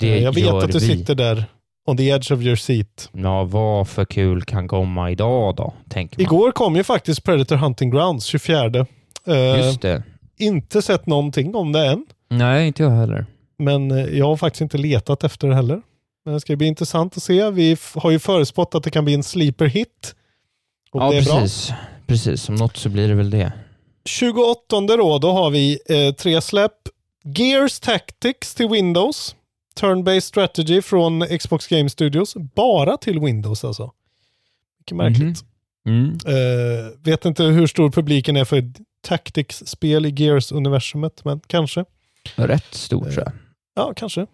[0.00, 0.86] Det Eh, jag vet att du vi.
[0.86, 1.44] sitter där
[1.86, 3.08] on the edge of your seat.
[3.12, 6.22] Ja, vad för kul kan komma idag då, tänker man.
[6.24, 8.86] Igår kom ju faktiskt Predator Hunting Grounds 24.
[9.26, 10.02] Eh, Just det.
[10.38, 12.06] inte sett någonting om det än.
[12.30, 13.26] Nej, inte jag heller.
[13.58, 15.82] Men eh, jag har faktiskt inte letat efter det heller.
[16.24, 17.50] Men det ska bli intressant att se.
[17.50, 20.14] Vi har ju förespått att det kan bli en sleeper hit.
[20.90, 21.40] Och ja, det är bra.
[21.40, 21.72] precis.
[22.06, 23.52] Precis, som något så blir det väl det.
[24.04, 26.72] 28 då, då har vi eh, tre släpp.
[27.24, 29.36] Gears Tactics till Windows.
[29.80, 32.34] Turn-based strategy från Xbox Game Studios.
[32.54, 33.92] Bara till Windows alltså.
[34.78, 35.44] Mycket märkligt.
[35.86, 36.18] Mm.
[36.26, 41.84] Eh, vet inte hur stor publiken är för Tactics-spel i Gears-universumet, men kanske.
[42.36, 43.32] Rätt stor tror jag.
[43.74, 44.26] Ja, kanske.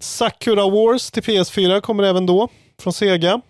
[0.00, 3.32] Sakura Wars till PS4 kommer även då, från Sega.
[3.32, 3.40] Eh,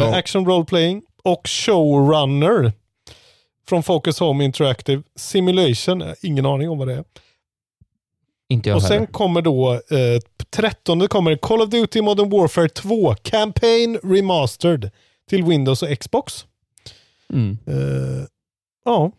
[0.00, 0.16] Ja.
[0.16, 2.72] Action Role Playing och Showrunner
[3.68, 6.02] från Focus Home Interactive Simulation.
[6.02, 7.04] Eh, Ingen aning om vad det är.
[8.48, 9.06] Inte jag Och sen heller.
[9.06, 14.90] kommer då, eh, 13 kommer Call of Duty Modern Warfare 2 Campaign Remastered
[15.30, 16.46] till Windows och Xbox.
[17.32, 17.58] Mm.
[17.66, 18.26] Eh,
[18.84, 19.10] ja,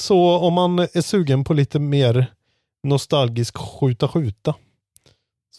[0.00, 2.26] så om man är sugen på lite mer
[2.82, 4.54] nostalgisk skjuta-skjuta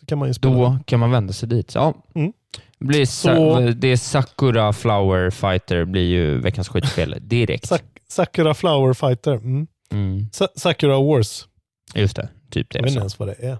[0.10, 0.54] kan man ju spela.
[0.54, 1.76] Då kan man vända sig dit.
[1.76, 1.93] Ja.
[2.15, 2.34] Mm.
[2.80, 7.67] Blir Så- det är Sakura Flower Fighter blir ju veckans skitspel direkt.
[7.67, 9.34] Sak- Sakura Flower Fighter.
[9.34, 9.67] Mm.
[9.91, 10.28] Mm.
[10.32, 11.48] Sa- Sakura Wars.
[11.95, 12.78] Just det, typ det.
[12.78, 13.52] Jag vet inte ens vad det är.
[13.52, 13.58] Eh,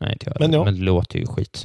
[0.00, 0.40] Nej, inte jag.
[0.40, 0.64] Men ja.
[0.64, 1.64] men det låter ju skit.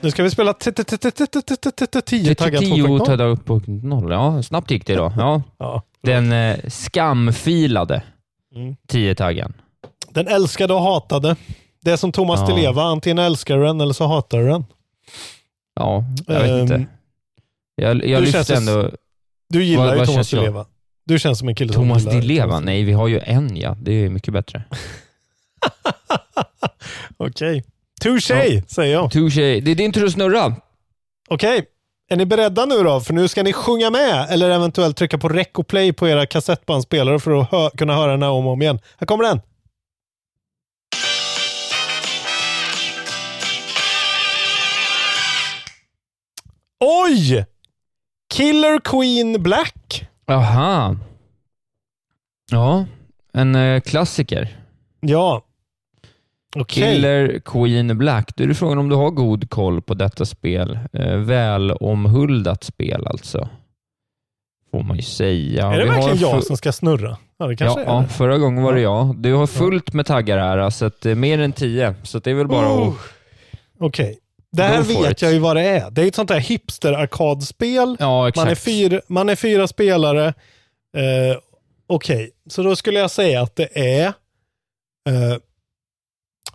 [0.00, 3.04] nu ska vi spela 10 taggar 10 2.0.
[3.06, 4.12] taggar upp på noll.
[4.12, 5.12] Ja, snabbt gick det då.
[5.16, 5.42] Ja.
[5.58, 5.82] Ja.
[6.02, 8.02] Den eh, skamfilade
[8.54, 8.76] Mm.
[8.88, 9.52] 10-taggen.
[10.10, 11.36] Den älskade och hatade.
[11.86, 12.56] Det är som Thomas Ja.
[12.56, 12.82] Leva.
[12.82, 14.64] Antingen älskar du den eller så hatar du den.
[15.74, 16.86] Ja, jag vet Ehm, inte.
[17.76, 18.90] Jag, jag du känns lyfte så- ändå
[19.48, 20.36] Du gillar Vad- ju Thomas Di?
[20.36, 20.66] Leva.
[21.04, 22.60] Du känns som en kille som Thomas gillar Di Leva.
[22.60, 23.76] Nej, vi har ju en ja.
[23.80, 24.62] Det är mycket bättre.
[27.16, 27.64] Okej.
[28.00, 29.10] Touché, säger jag.
[29.10, 29.60] Touché.
[29.60, 30.54] Det är din tur att snurra.
[31.28, 31.64] Okej.
[32.10, 33.00] Är ni beredda nu då?
[33.00, 36.26] För nu ska ni sjunga med eller eventuellt trycka på rec och play på era
[36.26, 38.78] kassettbandspelare för att hö- kunna höra den här om och om igen.
[38.98, 39.40] Här kommer den.
[46.80, 47.46] Oj!
[48.34, 50.06] Killer Queen Black.
[50.26, 50.96] Aha.
[52.50, 52.84] Ja,
[53.32, 54.56] en eh, klassiker.
[55.00, 55.42] Ja.
[56.56, 56.82] Okej.
[56.94, 58.36] Killer Queen Black.
[58.36, 60.78] Då är det frågan om du har god koll på detta spel.
[60.92, 63.48] Eh, väl omhuldat spel alltså.
[64.70, 65.66] Får man ju säga.
[65.66, 67.16] är det Vi verkligen jag som ska snurra?
[67.38, 68.08] Ja, det kanske Ja, är ja, det.
[68.08, 69.16] förra gången var det jag.
[69.16, 71.94] Du har fullt med taggar här, så att är mer än tio.
[72.02, 72.88] Så det är väl bara Oh.
[72.88, 72.94] att...
[73.78, 74.18] Okej.
[74.56, 75.22] Det här vet it.
[75.22, 75.90] jag ju vad det är.
[75.90, 77.96] Det är ett sånt där hipster-arkadspel.
[78.00, 78.32] Ja.
[78.36, 80.26] Man är, fyra, man är fyra spelare.
[80.96, 81.38] Eh,
[81.86, 84.06] Okej, så då skulle jag säga att det är...
[85.08, 85.36] eh,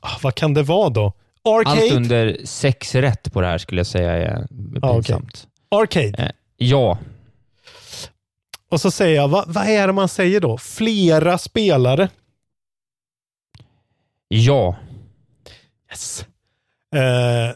[0.01, 1.13] ah, vad kan det vara då?
[1.43, 1.81] Arcade?
[1.81, 4.47] Allt under sex rätt på det här skulle jag säga är
[4.81, 5.47] pinsamt.
[5.69, 6.23] Arcade.
[6.23, 6.97] Eh, ja,
[8.69, 10.57] Och så säger jag, vad, vad är det man säger då?
[10.57, 12.09] Flera spelare.
[14.27, 14.75] ja.
[15.91, 16.25] Yes.
[16.95, 17.55] Eh,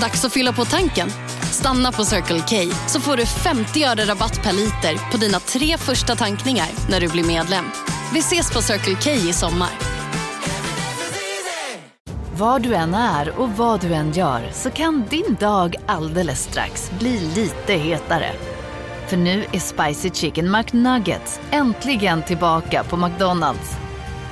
[0.00, 1.08] Dags att fylla på tanken.
[1.52, 5.78] Stanna på Circle K så får du 50 öre rabatt per liter på dina tre
[5.78, 7.64] första tankningar när du blir medlem.
[8.12, 9.70] Vi ses på Circle K i sommar.
[12.36, 16.90] Var du än är och vad du än gör så kan din dag alldeles strax
[16.98, 18.32] bli lite hetare.
[19.06, 23.76] För nu är Spicy Chicken McNuggets äntligen tillbaka på McDonalds.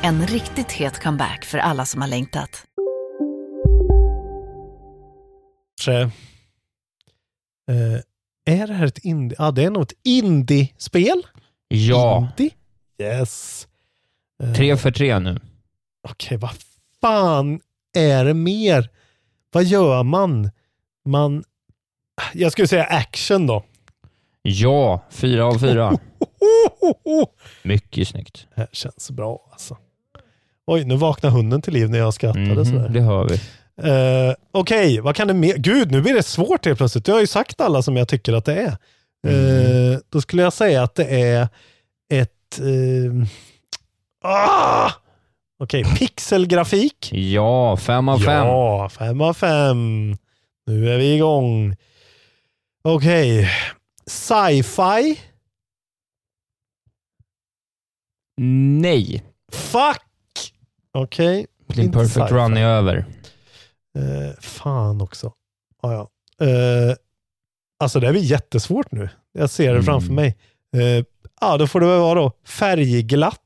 [0.02, 2.64] En riktigt het comeback för alla som har längtat.
[5.92, 6.08] Eh,
[8.46, 9.36] är det här ett indie?
[9.38, 11.22] Ja, det är nog ett indie-spel.
[11.68, 12.28] Ja.
[12.38, 12.54] Indie?
[12.98, 13.66] Yes.
[14.42, 15.40] Eh, Tre för tre nu.
[16.08, 16.50] Okej, vad
[17.00, 17.60] fan
[17.96, 18.90] är det mer?
[19.52, 20.50] Vad gör man?
[21.04, 21.44] Man...
[22.32, 23.64] Jag skulle säga action då.
[24.42, 25.98] Ja, fyra av fyra.
[27.62, 28.46] Mycket snyggt.
[28.54, 29.76] Det här känns bra alltså.
[30.66, 32.88] Oj, nu vaknar hunden till liv när jag skrattade Mhm, sådär.
[32.88, 33.40] det hör vi.
[33.82, 35.56] Eh, Okej, vad kan det mer?
[35.56, 37.04] Gud, nu blir det svårt helt plötsligt.
[37.04, 38.76] Du har ju sagt alla som jag tycker att det är.
[39.26, 41.48] Eh, då skulle jag säga att det är
[42.12, 42.60] ett...
[42.60, 43.24] Uh,
[44.24, 44.90] ah!
[45.58, 47.12] Okej, pixelgrafik.
[47.12, 48.46] Ja, fem av fem.
[48.46, 50.16] Ja, fem av fem.
[50.66, 51.76] Nu är vi igång.
[52.84, 53.50] Okej,
[54.06, 55.20] sci-fi.
[58.80, 59.22] Nej.
[59.52, 60.52] Fuck!
[60.92, 61.46] Okej.
[61.66, 63.04] Din inte perfect run är över.
[63.98, 65.32] Eh, fan också.
[65.82, 66.08] Ah, ja.
[66.46, 66.94] Eh,
[67.78, 69.08] alltså det blir jättesvårt nu.
[69.32, 69.84] Jag ser det Mm.
[69.84, 70.36] framför mig.
[70.76, 71.04] Eh,
[71.40, 73.40] ja, då får det väl vara då färgglatt.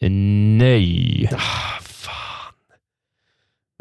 [0.00, 1.30] Nej.
[1.32, 2.54] Ah, fan.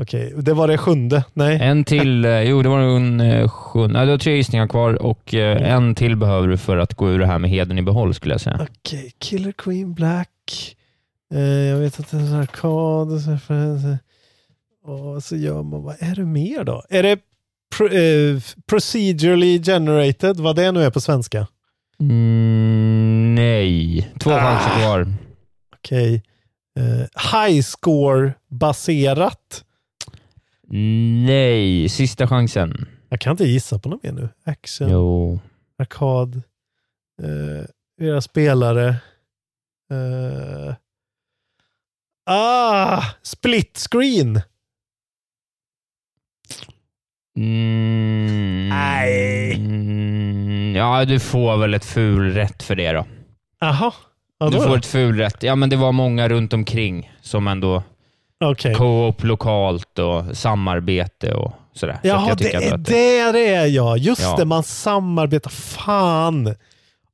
[0.02, 1.24] Okej, det var det sjunde.
[1.34, 1.60] Nej.
[1.62, 2.26] En till.
[2.26, 4.06] eh, Jo, det var en eh, sjunde.
[4.06, 5.64] Du har tre gissningar kvar och eh, Mm.
[5.74, 8.34] en till behöver du för att gå ur det här med heden i behåll skulle
[8.34, 8.68] jag säga.
[8.70, 10.76] Okej, Killer Queen Black.
[11.34, 13.10] Eh, jag vet att det är en arkad.
[14.88, 16.84] Och så- gör man, vad är det mer då?
[16.90, 17.20] Är det
[17.78, 21.48] pro, eh, procedurally generated, vad det nu är på svenska?
[22.00, 24.02] Mm, nej.
[24.20, 24.40] Två Ah.
[24.40, 25.14] chanser kvar.
[25.76, 26.24] Okej.
[26.80, 27.06] Eh,
[27.48, 29.64] high score-baserat.
[31.26, 32.88] Nej, sista chansen.
[33.10, 34.30] Jag kan inte gissa på något mer nu.
[34.46, 35.40] Action, Jo.
[35.80, 36.36] arkad,
[37.24, 37.66] eh,
[38.08, 38.88] era spelare.
[39.92, 40.76] Eh,
[42.26, 44.42] ah, split screen.
[47.38, 49.54] Mm, Nej.
[49.54, 53.06] Mm, ja, du får väl ett ful rätt för det då.
[53.60, 53.92] Jaha.
[54.40, 54.76] Ja, du får då.
[54.76, 55.44] ett ful rätt.
[55.44, 57.84] Ja, men det var många runt omkring som ändå
[58.44, 58.76] Okej.
[58.76, 62.00] co-op lokalt och samarbete och sådär.
[62.02, 63.18] Så Jaha, jag det är att det
[63.54, 63.98] är jag.
[63.98, 64.36] Just Ja.
[64.38, 65.50] det, man samarbetar.
[65.52, 66.56] Fan.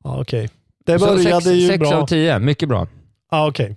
[0.03, 0.49] Ja, Okej.
[0.85, 1.93] Det Så började sex, ju sex bra.
[2.01, 2.87] av tio, mycket bra.
[3.31, 3.75] Ja, okej.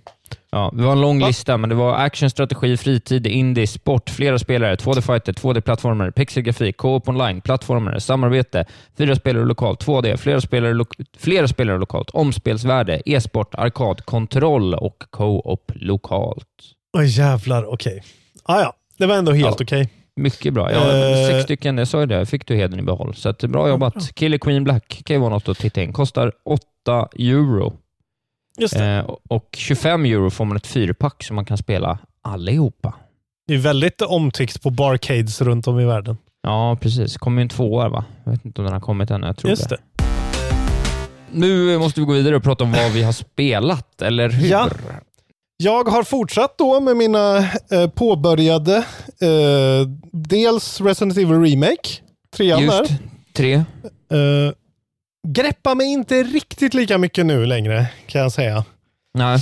[0.51, 4.39] Ja, det var en lång lista, men det var action, strategi, fritid, indie, sport, flera
[4.39, 8.65] spelare, 2D fighter, 2D-plattformar, pixelgrafik, co-op online, plattformar, samarbete,
[8.97, 10.85] fyra spelare lokalt, 2D, flera spelare, lo-
[11.17, 16.47] flera spelare lokalt, omspelsvärde, e-sport, arkad, kontroll och co-op lokalt.
[16.97, 18.03] Oj jävlar, okej.
[18.43, 19.63] Ah, ja, det var ändå helt Ja.
[19.65, 19.89] okej.
[20.15, 20.71] Mycket bra.
[20.71, 21.27] Ja, Eh.
[21.27, 23.15] Sex stycken, jag sa ju det, fick du heden i behåll.
[23.15, 24.15] Så att, bra jobbat.
[24.15, 25.93] Killer Queen Black kan ju vara något att titta in.
[25.93, 27.73] Kostar 8 euro.
[28.57, 28.85] Just det.
[28.85, 32.93] Eh, och 25 euro får man ett fyrpack som man kan spela allihopa.
[33.47, 36.17] Det är väldigt omtyckt på barcades runt om i världen.
[36.43, 37.17] Ja, precis.
[37.17, 38.05] kommer ju en tvåa, va?
[38.23, 39.23] Jag vet inte om den har kommit än.
[39.23, 39.75] Jag tror Just det.
[39.75, 40.03] det.
[41.31, 44.47] Nu måste vi gå vidare och prata om vad vi har spelat, eller hur?
[44.49, 44.69] Ja.
[45.57, 47.37] Jag har fortsatt då med mina
[47.71, 48.75] eh, påbörjade,
[49.21, 51.89] eh, dels Resident Evil Remake,
[52.35, 52.97] trean Just där.
[53.33, 53.53] tre.
[53.53, 53.63] Eh,
[55.33, 58.65] greppar mig inte riktigt lika mycket nu längre, kan jag säga.
[59.13, 59.39] Nej.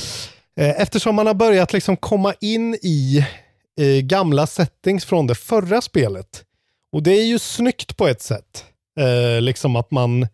[0.59, 3.25] Eh, Eftersom man har börjat liksom komma in i
[3.81, 6.43] eh, gamla settings från det förra spelet.
[6.91, 8.65] Och det är ju snyggt på ett sätt.
[8.99, 10.27] Eh, liksom att man,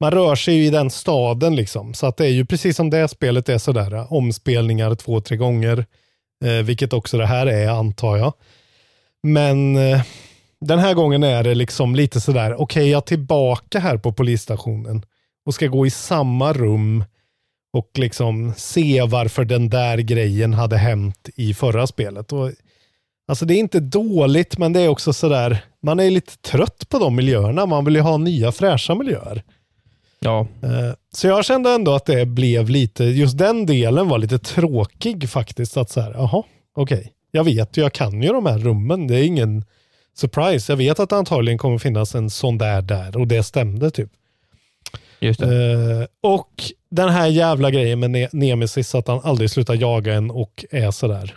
[0.00, 1.94] man rör sig i den staden liksom.
[1.94, 5.86] Så att det är ju precis som det spelet är sådär, omspelningar två, tre gånger.
[6.44, 8.32] Eh, vilket också det här är antar jag.
[9.22, 10.02] Men eh,
[10.66, 15.02] den här gången är det liksom lite sådär, okej jag är tillbaka här på polisstationen
[15.46, 17.04] och ska gå i samma rum
[17.72, 22.32] och liksom se varför den där grejen hade hänt i förra spelet.
[22.32, 22.50] Och,
[23.28, 26.98] alltså det är inte dåligt, men det är också sådär, man är lite trött på
[26.98, 27.66] de miljöerna.
[27.66, 29.42] Man vill ju ha nya fräscha miljöer.
[30.20, 30.40] Ja.
[30.62, 35.30] Eh, Så jag kände ändå att det blev lite, just den delen var lite tråkig
[35.30, 35.76] faktiskt.
[35.76, 36.42] Att så här, jaha,
[36.76, 37.12] okej.
[37.30, 39.06] Jag vet ju, jag kan ju de här rummen.
[39.06, 39.64] Det är ingen
[40.14, 40.72] surprise.
[40.72, 44.10] Jag vet att det antagligen kommer finnas en sån där där och det stämde typ.
[45.20, 45.42] Just.
[45.42, 45.48] Eh,
[46.22, 46.50] och
[46.90, 50.90] den här jävla grejen med ne- Nemesis, att han aldrig slutar jaga en och är
[50.90, 51.34] sådär.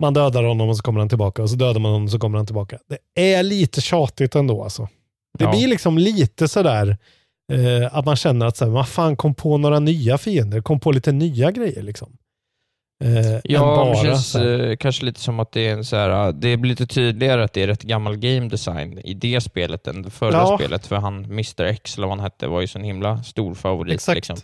[0.00, 2.18] Man dödar honom och så kommer han tillbaka och så dödar man honom och så
[2.18, 2.78] kommer han tillbaka.
[3.14, 4.88] Det är lite tjatigt ändå alltså.
[5.38, 5.50] Det Ja.
[5.50, 6.96] blir liksom lite sådär
[7.52, 10.80] eh, att man känner att så här, vad fan kom på några nya fiender, kom
[10.80, 12.16] på lite nya grejer liksom.
[13.04, 16.28] Eh, Ja, bara det känns eh, kanske lite som att det är en så här,
[16.28, 19.86] uh, det blir lite tydligare att det är rätt gammal game design i det spelet
[19.86, 20.58] än det förra Ja.
[20.58, 23.94] spelet, för han Mr X, eller vad han hette, var ju en himla stor favorit.
[23.94, 24.14] Exakt.
[24.16, 24.36] Liksom.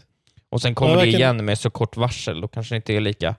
[0.50, 3.00] Och sen kommer Ja, det igen med så kort varsel, då kanske det inte är
[3.00, 3.34] lika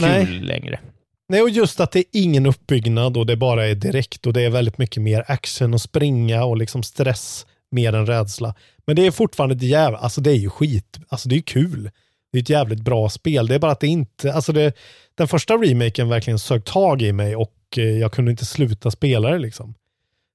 [0.00, 0.26] Nej.
[0.26, 0.80] kul längre.
[1.28, 4.42] Nej, och just att det är ingen uppbyggnad och det bara är direkt och det
[4.42, 8.54] är väldigt mycket mer action och springa och liksom stress mer än rädsla.
[8.86, 11.90] Men det är fortfarande ett jävla, alltså det är ju skit, alltså det är kul.
[12.32, 13.46] Det är ett jävligt bra spel.
[13.46, 14.72] Det är bara att det inte, alltså det,
[15.14, 19.30] den första remaken verkligen sög tag i mig och eh, jag kunde inte sluta spela
[19.30, 19.74] det liksom.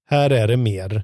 [0.09, 1.03] Här är det mer,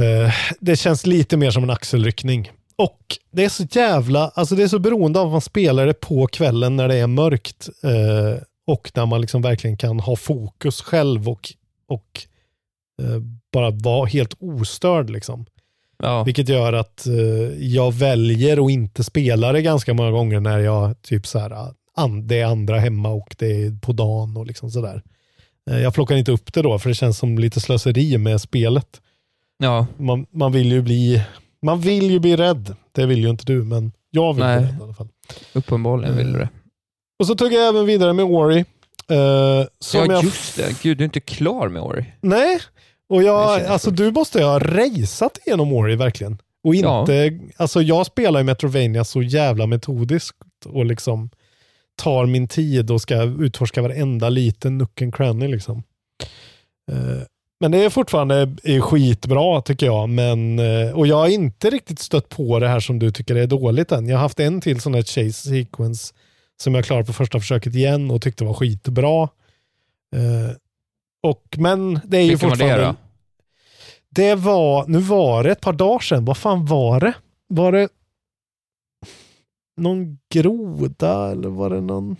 [0.00, 2.50] uh, det känns lite mer som en axelryckning.
[2.76, 5.94] Och det är så jävla, alltså det är så beroende av att man spelar det
[5.94, 7.68] på kvällen när det är mörkt.
[7.84, 11.52] uh, och när man liksom verkligen kan ha fokus själv och,
[11.88, 12.26] och
[13.02, 13.18] uh,
[13.52, 15.10] bara vara helt ostörd.
[15.10, 15.46] Liksom.
[16.04, 16.24] Ja.
[16.24, 17.14] Vilket gör att eh,
[17.58, 22.26] jag väljer att inte spela det ganska många gånger när jag typ så här, an,
[22.26, 25.02] det är andra hemma och det är på dagen och liksom sådär.
[25.70, 29.00] Eh, jag plockar inte upp det då för det känns som lite slöseri med spelet.
[29.58, 29.86] Ja.
[29.96, 31.22] Man, man vill ju bli
[31.62, 32.76] man vill ju bli rädd.
[32.92, 34.58] Det vill ju inte du, men jag vill Nej.
[34.58, 35.08] bli rädd i alla fall.
[35.52, 36.48] Uppenbarligen vill du det.
[37.18, 38.58] Och så tog jag även vidare med Ori.
[39.10, 40.82] Eh, som Ja, jag just det.
[40.82, 42.04] Gud, du är inte klar med Ori.
[42.20, 42.60] Nej,
[43.14, 46.38] och jag, alltså du måste ju ha raceat igenom Ori verkligen.
[46.64, 50.36] Och inte, alltså jag spelar i Metrovania så jävla metodiskt
[50.66, 51.30] och liksom
[51.96, 55.82] tar min tid och ska utforska varenda liten nook and cranny liksom.
[56.92, 57.22] Eh,
[57.60, 60.08] Men det är fortfarande är skitbra tycker jag.
[60.08, 63.46] Men, eh, och jag har inte riktigt stött på det här som du tycker är
[63.46, 64.08] dåligt än.
[64.08, 66.14] Jag har haft en till sån här chase sequence
[66.62, 69.22] som jag klarade på första försöket igen och tyckte var skitbra.
[70.16, 70.56] Eh,
[71.22, 72.94] Och, men det är ju Vilken det fortfarande...
[74.14, 77.14] Det var, nu var det ett par dagar sedan, vad fan var det?
[77.48, 77.88] Var det...
[79.76, 82.16] någon groda eller var det någon...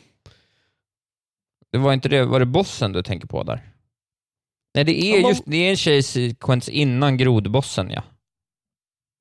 [1.72, 3.60] Det var inte det, var det bossen du tänker på där?
[4.74, 8.02] Nej, det är Ja, man- just, det är en tjejsekvens innan grodbossen ja.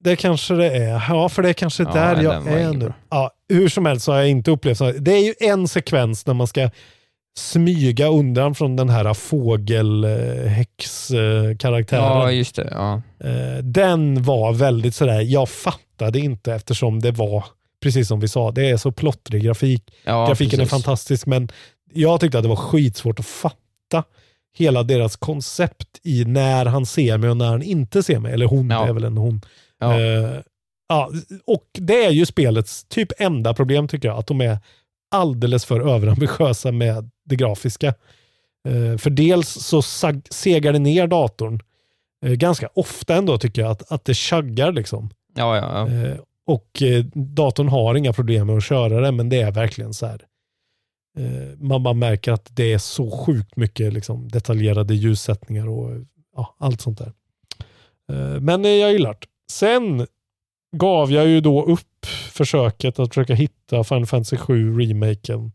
[0.04, 1.04] Det kanske det är.
[1.10, 2.80] Ja, för det är kanske Ja, där jag är nu.
[2.80, 2.94] bra.
[3.10, 4.92] Ja, hur som helst så har jag inte upplevt så.
[4.92, 6.70] Det är ju en sekvens när man ska
[7.38, 12.04] smyga undan från den här fågelhäxkaraktären.
[12.04, 12.68] Ja, just det.
[12.72, 13.02] Ja.
[13.28, 17.46] Eh, Den var väldigt sådär, jag fattade inte eftersom det var,
[17.84, 19.84] precis som vi sa, det är så plottrig grafik.
[20.04, 20.74] Ja, Grafiken precis.
[20.74, 21.50] är fantastisk, men
[21.94, 24.04] jag tyckte att det var skitsvårt att fatta
[24.58, 28.34] hela deras koncept i när han ser mig och när han inte ser mig.
[28.34, 28.84] Eller hon, Ja.
[28.84, 29.42] det är väl en hon.
[29.80, 30.00] Ja.
[30.00, 30.40] Eh,
[30.90, 31.10] ja,
[31.46, 34.58] och det är ju spelets typ enda problem tycker jag, att de är
[35.14, 37.88] alldeles för överambitiösa med det grafiska.
[38.68, 39.82] Eh, för dels så
[40.30, 41.60] segar det ner datorn
[42.26, 45.10] eh, ganska ofta ändå tycker jag, att, att det chaggar liksom.
[45.36, 46.08] Ja, ja, ja.
[46.08, 46.84] Eh, och
[47.14, 50.22] datorn har inga problem med att köra det, men det är verkligen så här.
[51.58, 55.92] Man bara märker att det är så sjukt mycket liksom, detaljerade ljussättningar och
[56.36, 57.14] ja, allt sånt där.
[58.40, 59.28] Men jag gillar det.
[59.52, 60.08] Sen
[60.74, 65.52] gav jag ju då upp försöket att försöka hitta Final Fantasy 7 remaken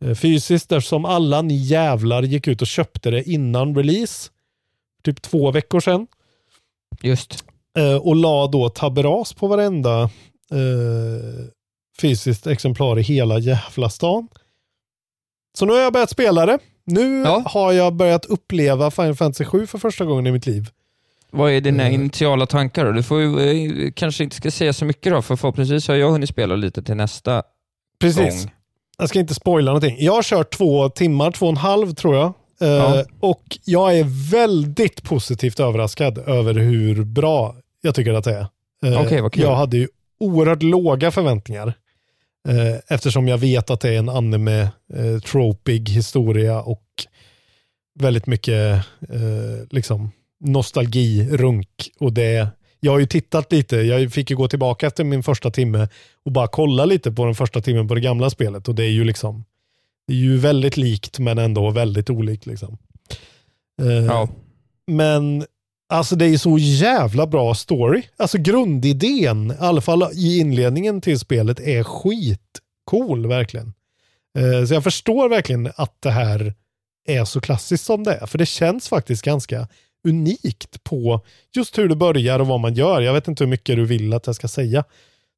[0.00, 4.30] eh, fysiskt eftersom alla ni jävlar gick ut och köpte det innan release.
[5.02, 6.06] Typ två veckor sedan.
[7.02, 7.44] Just.
[7.78, 10.02] Eh, och la då taberas på varenda
[10.50, 11.46] eh,
[12.00, 14.28] fysiskt exemplar i hela jävla stan.
[15.58, 16.58] Så nu har jag börjat spela det.
[16.84, 20.70] Nu har jag börjat uppleva Final Fantasy 7 för första gången i mitt liv.
[21.36, 21.94] Vad är dina Eh.
[21.94, 22.92] initiala tankar då?
[22.92, 23.40] Du får ju,
[23.86, 26.82] eh, kanske inte ska säga så mycket då, för förhoppningsvis har jag hunnit spela lite
[26.82, 27.42] till nästa
[28.00, 28.44] Precis.
[28.44, 28.52] gång.
[28.98, 29.96] Jag ska inte spoila någonting.
[30.00, 32.32] Jag har kört två timmar, två och en halv tror jag.
[32.60, 33.04] Eh, Ja.
[33.20, 38.46] Och jag är väldigt positivt överraskad över hur bra jag tycker att det är.
[38.92, 39.42] Eh, Okej, vad kul.
[39.42, 39.88] Jag hade ju
[40.20, 41.74] oerhört låga förväntningar.
[42.48, 44.60] Eh, eftersom jag vet att det är en anime,
[44.94, 46.82] eh, tropig historia och
[48.00, 48.74] väldigt mycket
[49.08, 50.10] eh, liksom
[50.40, 51.90] nostalgi, runk.
[51.98, 52.48] Och det,
[52.80, 55.88] jag har ju tittat lite, jag fick ju gå tillbaka efter min första timme
[56.24, 58.90] och bara kolla lite på den första timmen på det gamla spelet och det är
[58.90, 59.44] ju liksom
[60.06, 62.46] det är ju väldigt likt men ändå väldigt olikt.
[62.46, 62.78] Liksom.
[63.82, 64.28] Eh, Ja.
[64.86, 65.44] Men
[65.88, 68.02] alltså det är så jävla bra story.
[68.16, 73.74] Alltså grundidén, i alla fall i inledningen till spelet, är skitcool verkligen.
[74.38, 76.54] Eh, Så jag förstår verkligen att det här
[77.06, 78.26] är så klassiskt som det är.
[78.26, 79.68] För det känns faktiskt ganska
[80.04, 81.20] unikt på
[81.56, 83.00] just hur det börjar och vad man gör.
[83.00, 84.84] Jag vet inte hur mycket du vill att jag ska säga.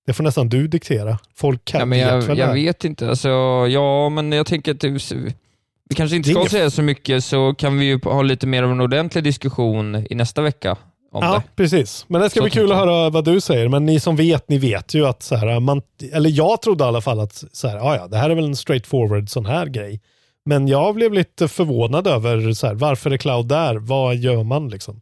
[0.06, 1.18] Det får nästan du diktera.
[1.34, 3.08] Folk kan Ja, men vet jag, väl det jag vet inte.
[3.08, 3.28] Alltså,
[3.70, 4.88] ja, men jag tänker att det,
[5.88, 8.62] vi kanske inte ska inget- säga så mycket, så kan vi ju ha lite mer
[8.62, 10.76] av en ordentlig diskussion i nästa vecka
[11.12, 11.42] om Ja, det.
[11.56, 12.04] precis.
[12.08, 13.68] Men det ska Så bli kul att höra vad du säger.
[13.68, 16.86] Men ni som vet, ni vet ju att så här, man, eller jag trodde i
[16.86, 19.66] alla fall att så här, ja, ja, det här är väl en straightforward sån här
[19.66, 20.00] grej.
[20.46, 23.74] Men jag blev lite förvånad över så här, varför är Cloud där?
[23.76, 25.00] Vad gör man liksom?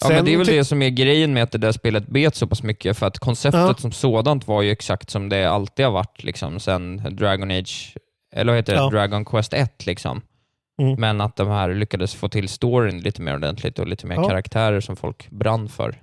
[0.00, 2.34] Ja, men det är väl det som är grejen med att det där spelet bet
[2.34, 3.74] så pass mycket, för att konceptet Ja.
[3.74, 7.94] som sådant var ju exakt som det alltid har varit, liksom, sen Dragon Age,
[8.34, 8.90] eller vad heter det, Ja.
[8.90, 9.86] Dragon Quest 1.
[9.86, 10.22] Liksom.
[10.82, 11.00] Mm.
[11.00, 14.28] Men att de här lyckades få till storyn lite mer ordentligt och lite mer Ja.
[14.28, 15.94] karaktärer som folk brann för.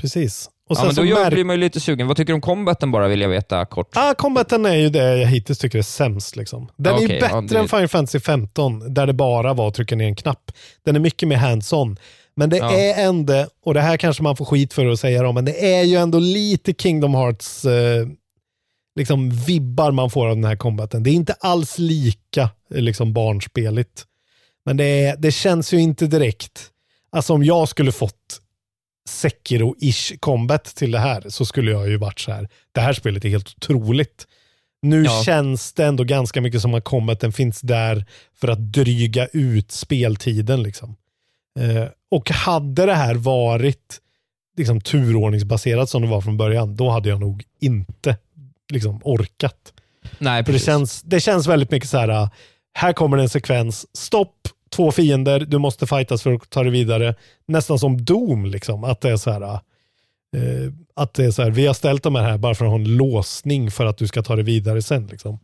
[0.00, 0.50] Precis.
[0.68, 2.06] Och ja, sen men så då gör, blir man ju lite sugen.
[2.06, 3.90] Vad tycker du om combaten bara, vill jag veta kort.
[3.94, 6.36] Ah, combaten är ju det jag hittills tycker är sämst.
[6.36, 6.68] Liksom.
[6.76, 9.74] Den är ju bättre ja, det- än Final Fantasy 15, där det bara var att
[9.74, 10.52] trycka ner en knapp.
[10.84, 11.96] Den är mycket mer hands-on.
[12.36, 12.72] Men det Ja.
[12.72, 15.74] är ändå, och det här kanske man får skit för att säga då, men det
[15.76, 18.06] är ju ändå lite Kingdom Hearts eh,
[18.96, 21.02] liksom vibbar man får av den här combaten.
[21.02, 22.42] Det är inte alls lika
[22.74, 24.04] eh, liksom barnspeligt.
[24.66, 26.66] Men det, är, det känns ju inte direkt,
[27.12, 28.40] alltså om jag skulle fått
[29.08, 32.48] Sekiro-ish combat till det här så skulle jag ju varit så här.
[32.72, 34.26] Det här spelet är helt otroligt.
[34.82, 35.22] Nu Ja.
[35.24, 40.62] känns det ändå ganska mycket som att combaten finns där för att dryga ut speltiden.
[40.62, 40.96] Liksom.
[41.60, 44.00] Eh, och hade det här varit
[44.56, 48.16] liksom, turordningsbaserat som det var från början, då hade jag nog inte
[48.72, 49.72] liksom, orkat.
[50.18, 50.66] Nej, För det precis.
[50.66, 52.28] känns, det känns väldigt mycket så här, äh,
[52.74, 57.14] här kommer en sekvens, stopp, två fiender, du måste fightas för att ta dig vidare.
[57.46, 58.84] Nästan som Doom, liksom.
[58.84, 59.58] Att det är så här, äh,
[60.94, 62.78] att det är så här, vi har ställt de här här bara för att ha
[62.78, 65.06] en låsning för att du ska ta dig vidare sen.
[65.06, 65.38] Liksom.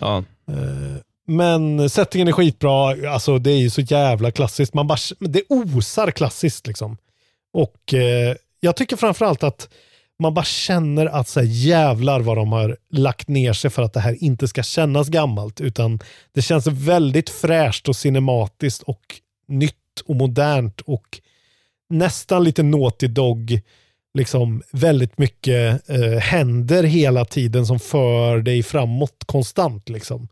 [0.00, 0.24] Ja.
[0.48, 0.96] Eh,
[1.26, 4.74] Men settingen är skitbra, alltså det är ju så jävla klassiskt.
[4.74, 6.96] Man bara, det osar klassiskt liksom.
[7.52, 9.68] Och eh, jag tycker framförallt att
[10.18, 13.92] man bara känner att så här, jävlar vad de har lagt ner sig för att
[13.92, 15.60] det här inte ska kännas gammalt.
[15.60, 16.00] Utan
[16.34, 19.02] det känns väldigt fräscht och cinematiskt och
[19.48, 19.74] nytt
[20.06, 21.20] och modernt och
[21.90, 23.60] nästan lite Naughty Dog
[24.14, 29.88] liksom väldigt mycket eh, händer hela tiden som för dig framåt konstant.
[29.88, 30.28] Liksom.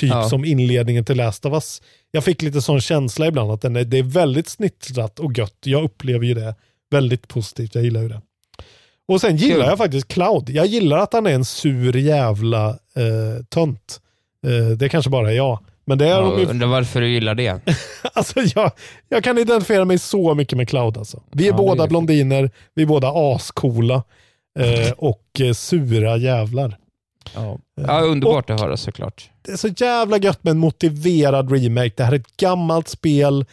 [0.00, 0.28] Typ Ja.
[0.28, 1.82] som inledningen till Last of Us.
[2.10, 5.58] Jag fick lite sån känsla ibland att den är, det är väldigt snittrat och gött.
[5.64, 6.54] Jag upplever ju det
[6.90, 7.74] väldigt positivt.
[7.74, 8.20] Jag gillar ju det.
[9.08, 9.66] Och sen gillar Kul.
[9.68, 10.50] jag faktiskt Cloud.
[10.50, 14.00] Jag gillar att han är en sur jävla eh, tönt.
[14.46, 15.58] Eh, det kanske bara är jag.
[15.84, 17.60] Men det är ju undrar varför du gillar det.
[18.12, 18.70] Alltså jag,
[19.08, 21.22] jag kan identifiera mig så mycket med Cloud alltså.
[21.32, 24.02] Vi är Ja, båda är blondiner, vi är båda ascoola
[24.58, 26.78] eh, och eh, sura jävlar.
[27.34, 29.30] Ja, ja underbart att höra såklart.
[29.42, 31.92] Det är så jävla gött med en motiverad remake.
[31.96, 33.44] Det här är ett gammalt spel.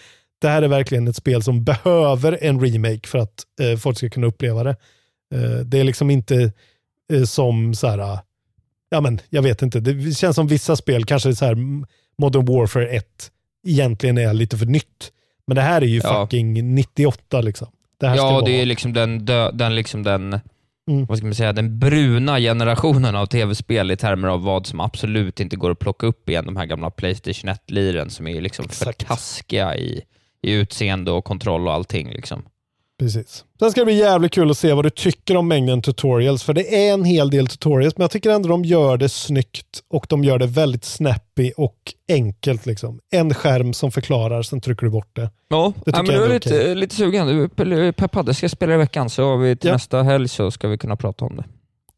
[0.42, 4.10] Det här är verkligen ett spel som behöver en remake för att eh, folk ska
[4.10, 4.76] kunna uppleva det.
[5.34, 6.52] Eh, det är liksom inte
[7.14, 8.20] eh, som så här, ah,
[8.90, 11.56] ja men jag vet inte, det känns som vissa spel, kanske så här
[12.18, 13.06] Modern Warfare 1,
[13.68, 15.12] egentligen är lite för nytt.
[15.48, 16.26] Men det här är ju Ja.
[16.26, 17.68] fucking 98 liksom.
[18.00, 20.40] Det Ja, vara- det är liksom den, den, liksom den,
[20.90, 21.06] Mm.
[21.06, 25.40] vad ska man säga, den bruna generationen av tv-spel i termer av vad som absolut
[25.40, 26.46] inte går att plocka upp igen.
[26.46, 29.08] De här gamla Playstation 1-liren som är liksom för Exakt.
[29.08, 30.02] taskiga i,
[30.42, 32.10] i utseende och kontroll och allting.
[32.12, 32.44] Liksom.
[33.04, 33.46] Precis.
[33.60, 36.44] Sen ska det bli jävligt kul att se vad du tycker om mängden tutorials.
[36.44, 39.84] För det är en hel del tutorials, men jag tycker ändå de gör det snyggt
[39.90, 41.76] och de gör det väldigt snappy och
[42.10, 42.66] enkelt.
[42.66, 43.00] Liksom.
[43.12, 45.30] En skärm som förklarar, sen trycker du bort det.
[45.50, 46.76] Ja, Det ja men du är lite, okej.
[46.76, 47.28] lite sugen.
[47.28, 47.44] Du
[47.88, 48.28] är peppad.
[48.28, 49.74] Jag ska spela i veckan, så har vi till Ja.
[49.74, 51.44] nästa helg så ska vi kunna prata om det.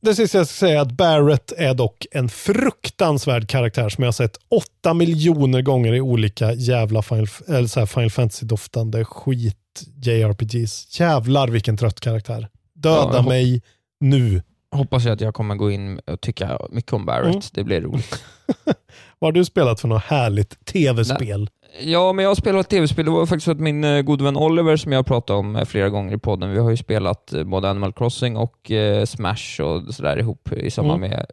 [0.02, 4.08] Det sista jag ska säga är att Barrett är dock en fruktansvärd karaktär som jag
[4.08, 9.58] har sett åtta miljoner gånger i olika jävla Final, eller så här Final Fantasy-doftande skit
[10.02, 11.00] JRPGs.
[11.00, 12.50] Jävlar vilken trött karaktär.
[12.74, 13.62] Döda Ja, mig
[14.00, 14.42] nu.
[14.72, 17.26] Hoppas jag att jag kommer gå in och tycka mycket om Barrett.
[17.28, 17.42] Mm.
[17.54, 18.24] Det blir roligt.
[19.20, 21.50] Vad har du spelat för något härligt tv-spel?
[21.82, 23.06] Ja, men jag har spelat tv-spel.
[23.06, 25.56] Det var faktiskt så att min eh, gode vän Oliver, som jag har pratat om
[25.56, 28.72] eh, flera gånger i podden, vi har ju spelat eh, både Animal Crossing och
[29.06, 31.10] Smash och sådär ihop i samband Mm.
[31.10, 31.26] med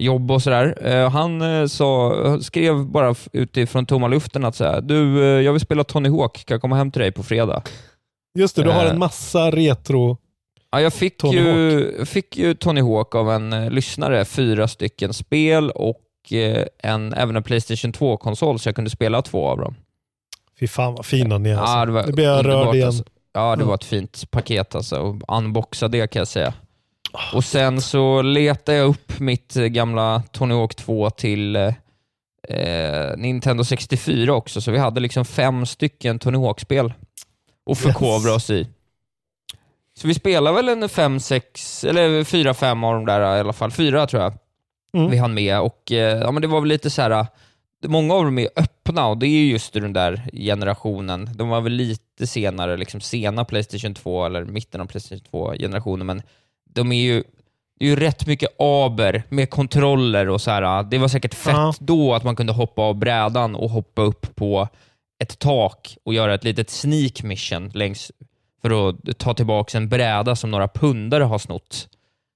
[0.00, 0.86] jobb och sådär.
[0.86, 5.60] Eh, han eh, sa, skrev bara utifrån tomma luften att så du, eh, jag vill
[5.60, 7.62] spela Tony Hawk, kan jag komma hem till dig på fredag?
[8.38, 10.16] Just det, du har en massa retro...
[10.72, 15.70] Ja, jag fick Tony ju, fick ju Tony Hawk av en lyssnare, fyra stycken spel
[15.70, 16.06] och
[16.82, 19.74] en, även en Playstation 2-konsol, så jag kunde spela två av dem.
[20.60, 21.56] Fy fan vad fina ni är.
[21.56, 21.76] Alltså.
[21.76, 22.86] Ja, det var Nu blir jag rörd igen.
[22.86, 23.04] Alltså.
[23.32, 25.18] Ja, det var ett fint paket alltså.
[25.28, 26.54] Unboxa det kan jag säga.
[27.34, 31.72] Och sen så letade jag upp mitt eh, gamla Tony Hawk 2 till eh,
[32.48, 36.92] eh, Nintendo 64 också, så vi hade liksom fem stycken Tony Hawk-spel
[37.66, 38.36] och förkovra Yes.
[38.36, 38.66] oss i.
[39.98, 43.52] Så vi spelar väl en fem, sex, eller fyra, fem av de där i alla
[43.52, 43.70] fall.
[43.70, 44.32] Fyra tror jag
[44.94, 45.10] Mm.
[45.10, 47.10] vi hann med och eh, ja, men det var väl lite så här.
[47.10, 47.26] eh,
[47.86, 51.30] Många av dem är öppna och det är ju just den där generationen.
[51.34, 56.22] De var väl lite senare, liksom sena Playstation 2 eller mitten av Playstation 2-generationen, men
[56.72, 57.22] de är ju,
[57.78, 60.82] det är ju rätt mycket aber med kontroller och så här.
[60.82, 61.74] Det var säkert fett Ja.
[61.80, 64.68] då att man kunde hoppa av brädan och hoppa upp på
[65.22, 68.12] ett tak och göra ett litet sneak mission längs
[68.62, 71.88] för att ta tillbaka en bräda som några pundare har snott.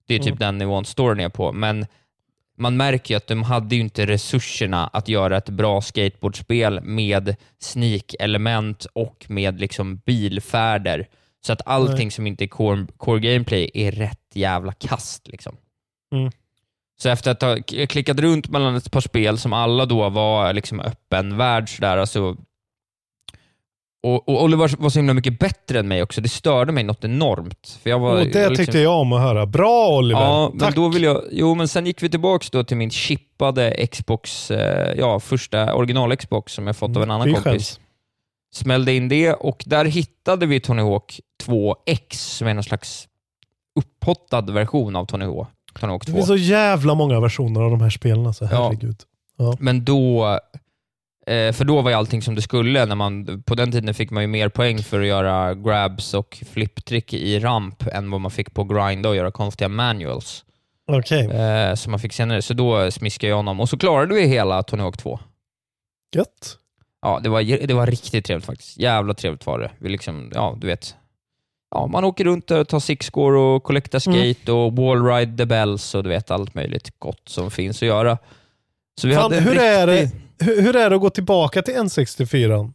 [0.07, 0.39] Det är typ Mm.
[0.39, 1.87] den nivån storyn är på, men
[2.59, 7.37] man märker ju att de hade ju inte resurserna att göra ett bra skateboardspel med
[7.61, 11.07] sneak-element och med liksom bilfärder.
[11.47, 12.11] Så att allting Nej.
[12.11, 15.29] som inte är core, core gameplay är rätt jävla kast.
[15.29, 15.57] Liksom.
[16.15, 16.31] Mm.
[16.97, 17.57] Så efter att ha
[17.89, 22.37] klickat runt mellan ett par spel som alla då var liksom öppen värld, sådär, alltså,
[24.03, 26.21] och, och Oliver var så himla mycket bättre än mig också.
[26.21, 27.79] Det störde mig något enormt.
[27.83, 29.47] För jag var, Och jag det liksom- tyckte jag om att höra.
[29.47, 30.21] Bra Oliver!
[30.21, 30.75] Ja, men Tack!
[30.75, 34.95] då vill jag, jo, men sen gick vi tillbaks då till min chippade Xbox, eh,
[34.99, 37.45] ja, första original-Xbox som jag fått av en annan Fy kompis.
[37.53, 37.81] skäms.
[38.55, 43.09] Smällde in det och där hittade vi Tony Hawk 2X som är någon slags
[43.81, 45.49] upphottad version av Tony Hawk.
[45.81, 46.17] Tony Hawk Det 2.
[46.17, 48.27] finns så jävla många versioner av de här spelen.
[48.27, 48.49] Alltså.
[48.51, 48.65] Ja.
[48.65, 48.97] Herregud.
[49.37, 49.57] Ja.
[49.61, 50.27] Men då,
[51.27, 52.87] eh, för då var ju allting som det skulle.
[52.87, 56.43] När man, på den tiden fick man ju mer poäng för att göra grabs och
[56.53, 60.45] flipptrick i ramp än vad man fick på grinda och göra konstiga manuals.
[60.87, 62.43] Okej, Eh, som man fick senare.
[62.43, 65.19] Så då smiskade jag honom och så klarade vi hela Tony Hawk 2.
[66.17, 66.59] gött.
[67.03, 68.79] Ja, det var, det var riktigt trevligt faktiskt.
[68.79, 69.71] Jävla trevligt var det.
[69.79, 70.97] Vi liksom, ja, du vet.
[71.75, 74.61] Ja, man åker runt och tar sixscore och collectar skate Mm.
[74.61, 78.19] och wallride the bells och du vet allt möjligt gott som finns att göra.
[79.01, 81.63] Så vi Fan, hade hur, är det, riktig- hur, hur är det att gå tillbaka
[81.63, 82.73] till N64?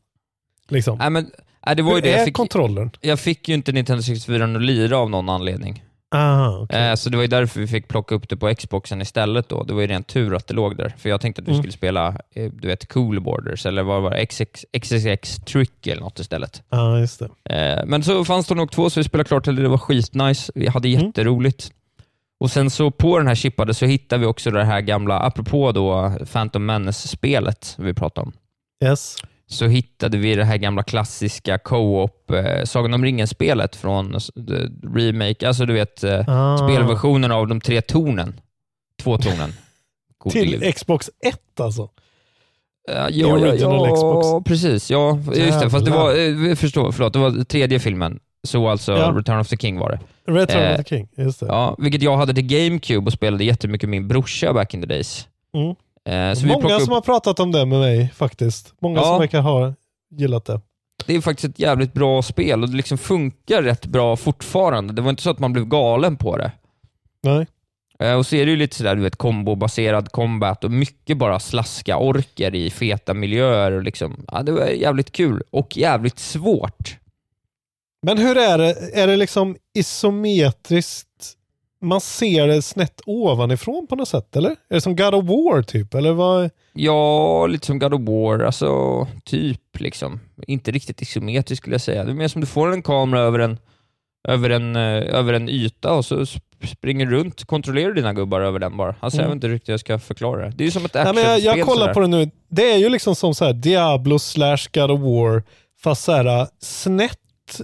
[0.70, 0.98] Liksom.
[0.98, 1.32] Nej, men,
[1.66, 2.14] nej, det var ju hur det.
[2.14, 2.92] är Jag fick, kontrollen?
[3.02, 5.84] jag fick ju inte Nintendo 64 att lira av någon anledning.
[6.12, 6.82] Ah, okay.
[6.90, 9.50] Eh, Så det var ju därför vi fick plocka upp det på Xboxen istället.
[9.50, 9.64] då.
[9.64, 10.94] Det var ju ren tur att det låg där.
[10.98, 11.62] För jag tänkte att vi Mm.
[11.64, 14.26] skulle spela eh, du vet, Cool Borders eller vad var det?
[14.26, 16.64] XX, XXX Trick eller något istället.
[16.70, 17.56] Ja, just det.
[17.80, 19.52] Eh, Men så fanns det nog två, så vi spelade klart det.
[19.52, 20.52] Det var skitnice.
[20.56, 21.06] Vi hade Mm.
[21.06, 21.72] jätteroligt.
[22.40, 25.72] Och sen så på den här chippade så hittade vi också det här gamla, apropå
[25.72, 28.34] då Phantom Menace-spelet vi pratade om,
[28.86, 29.16] Yes.
[29.52, 34.20] Så hittade vi det här gamla klassiska co-op eh, Sagan om ringen-spelet från eh,
[34.96, 36.58] remake, alltså du vet eh, Ah.
[36.58, 38.40] spelversionen av de tre tornen.
[39.04, 39.54] Två tornen.
[40.18, 40.76] God Till bild.
[40.76, 41.90] Xbox 1 alltså?
[42.90, 44.48] Eh, ja, ja, ja, Xbox.
[44.50, 44.92] precis.
[44.92, 45.70] Ja, just det.
[45.70, 48.20] Fast det var, eh, förstå, förlåt, det var tredje filmen.
[48.48, 49.14] Så alltså Ja.
[49.16, 50.00] Return of the King var det.
[50.32, 51.46] Return Eh, of the King, just det.
[51.46, 54.88] Ja, vilket jag hade till GameCube och spelade jättemycket med min brorsa back in the
[54.88, 55.28] days.
[55.54, 55.76] Mm.
[56.06, 58.74] Eh, Många plockade som upp, har pratat om det med mig faktiskt.
[58.82, 59.04] Många Ja.
[59.06, 59.74] som verkar ha
[60.16, 60.62] gillat det.
[61.06, 64.94] det är faktiskt ett jävligt bra spel och det liksom funkar rätt bra fortfarande.
[64.94, 66.52] Det var inte så att man blev galen på det.
[67.24, 67.48] Nej.
[68.00, 71.40] Eh, Och så är det ju lite sådär, du vet, kombobaserad combat och mycket bara
[71.40, 73.72] slaska orker i feta miljöer.
[73.72, 76.98] Och liksom, ja, det var jävligt kul och jävligt svårt.
[78.06, 78.76] Men hur är det?
[78.94, 81.36] Är det liksom isometriskt?
[81.82, 84.50] Man ser det snett ovanifrån på något sätt, eller?
[84.50, 85.94] Är det som God of War typ?
[85.94, 86.50] Eller vad?
[86.74, 90.20] Ja, lite som God of War, alltså typ liksom.
[90.48, 92.04] Inte riktigt isometriskt skulle jag säga.
[92.04, 93.58] Det är mer som du får en kamera över en,
[94.28, 98.60] över en, eh, över en yta och så sp- springer runt, kontrollerar dina gubbar över
[98.60, 98.96] den bara.
[99.00, 99.38] Alltså, Jag Mm.
[99.38, 100.52] vet inte riktigt hur jag ska förklara det.
[100.56, 101.44] Det är ju som ett actionspel.
[101.44, 101.94] jag, jag kollar sådär.
[101.94, 102.30] på det nu.
[102.50, 105.44] Det är ju liksom som så här Diablo slash God of War,
[105.84, 107.20] fast så här snett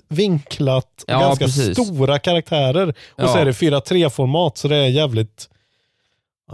[0.09, 1.77] vinklat och Ja, ganska precis.
[1.87, 2.89] stora karaktärer.
[2.89, 3.39] Och så Ja.
[3.39, 5.49] är det 4.3-format, så det är jävligt,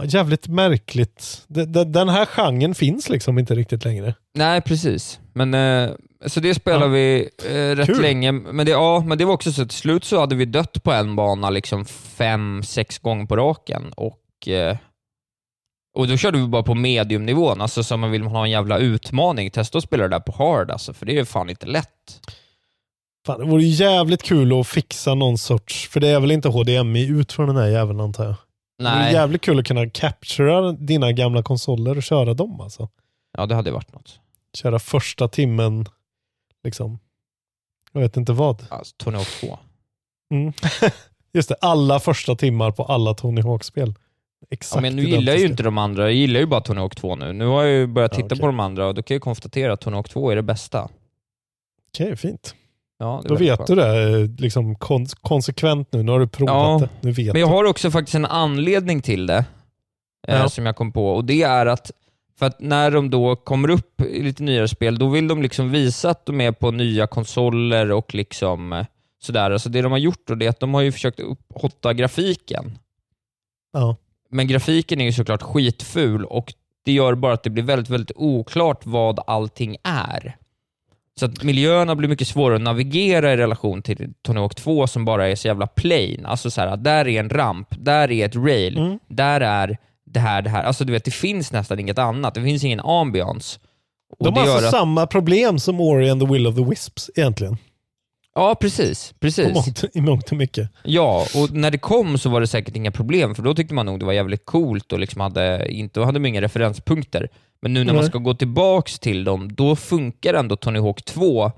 [0.04, 1.42] jävligt märkligt.
[1.86, 4.14] Den här genren finns liksom inte riktigt längre.
[4.34, 5.20] Nej, precis.
[5.32, 5.90] Men, eh,
[6.26, 6.88] så det spelade Ja.
[6.90, 8.02] vi eh, rätt Kul.
[8.02, 8.32] länge.
[8.32, 10.82] Men det, ja, men det var också så att till slut så hade vi dött
[10.82, 13.92] på en bana liksom fem, sex gånger på raken.
[13.96, 14.76] Och, eh,
[15.94, 17.60] och då körde vi bara på mediumnivån.
[17.60, 20.32] Alltså som man vill man ha en jävla utmaning, testa att spela det där på
[20.32, 22.20] hard alltså, för det är fan inte lätt.
[23.26, 27.06] Fan, det vore jävligt kul att fixa någon sorts, för det är väl inte HDMI
[27.06, 28.34] ut från den här jäveln antar jag.
[28.78, 32.88] Det vore Nej, jävligt kul att kunna captura dina gamla konsoler och köra dem alltså.
[33.38, 34.20] ja det hade varit något.
[34.54, 35.86] Köra första timmen,
[36.64, 36.98] liksom.
[37.92, 38.66] Jag vet inte vad.
[38.70, 39.58] Alltså, Tony Hawk 2.
[40.34, 40.52] Mm.
[41.32, 43.94] Just det, alla första timmar på alla Tony Hawk-spel.
[44.50, 46.80] Exakt Ja, men nu gillar jag ju inte de andra, jag gillar ju bara Tony
[46.80, 47.32] Hawk 2 nu.
[47.32, 48.40] Nu har jag ju börjat Ja, titta okej.
[48.40, 50.88] på de andra och då kan jag konstatera att Tony Hawk 2 är det bästa.
[51.94, 52.54] Okej, fint.
[53.02, 53.66] Ja, Då vet skönt.
[53.66, 56.02] du det eh, liksom kon konsekvent nu.
[56.02, 56.88] Nu har du provat Ja, det.
[57.06, 57.54] Nu vet Men jag du.
[57.54, 59.44] har också faktiskt en anledning till det,
[60.28, 60.48] eh, Ja.
[60.48, 61.08] som jag kom på.
[61.14, 61.90] Och det är att,
[62.38, 65.70] för att när de då kommer upp i lite nyare spel, då vill de liksom
[65.70, 68.86] visa att de är på nya konsoler och liksom eh,
[69.22, 69.50] sådär.
[69.50, 72.78] Alltså det de har gjort då, det är att de har ju försökt upphotta grafiken.
[73.72, 73.96] Ja.
[74.30, 78.12] Men grafiken är ju såklart skitful och det gör bara att det blir väldigt, väldigt
[78.16, 80.36] oklart vad allting är.
[81.20, 85.04] Så att miljöerna blir mycket svårare att navigera i relation till Tony Hawk 2 som
[85.04, 86.26] bara är så jävla plain.
[86.26, 88.98] Alltså så här, där är en ramp, där är ett rail, Mm.
[89.08, 90.62] där är det här, det här.
[90.62, 92.34] Alltså du vet, det finns nästan inget annat.
[92.34, 93.58] Det finns ingen ambiance.
[94.18, 97.10] Och De har alltså att- samma problem som Ori and the Will of the Wisps
[97.14, 97.56] egentligen.
[98.34, 99.14] Ja, precis.
[99.20, 99.54] Precis.
[99.54, 100.68] mångt, I mångt och mycket.
[100.84, 103.86] Ja, och när det kom så var det säkert inga problem, för då tyckte man
[103.86, 107.28] nog det var jävligt coolt och liksom hade, inte, hade man inga referenspunkter.
[107.62, 108.10] Men nu när man Nej.
[108.10, 111.52] ska gå tillbaks till dem, då funkar ändå Tony Hawk 2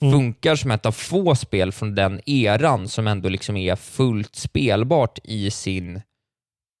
[0.00, 0.12] Mm.
[0.12, 5.18] funkar som ett av få spel från den eran som ändå liksom är fullt spelbart
[5.24, 6.00] i sin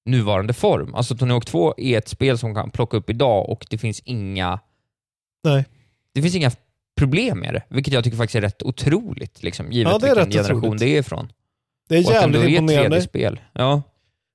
[0.04, 0.94] nuvarande form.
[0.94, 4.00] Alltså Tony Hawk 2 är ett spel som kan plocka upp idag och det finns
[4.00, 4.60] inga
[5.44, 5.64] Nej.
[6.14, 6.50] det finns inga
[6.96, 10.14] problem med det, vilket jag tycker faktiskt är rätt otroligt, liksom, givet Ja, det är
[10.14, 10.80] vilken rätt generation otroligt.
[10.80, 11.32] det är ifrån.
[11.88, 12.96] Det är Och att det ändå jävligt imponerande.
[13.00, 13.40] 3D-spel.
[13.52, 13.82] Ja.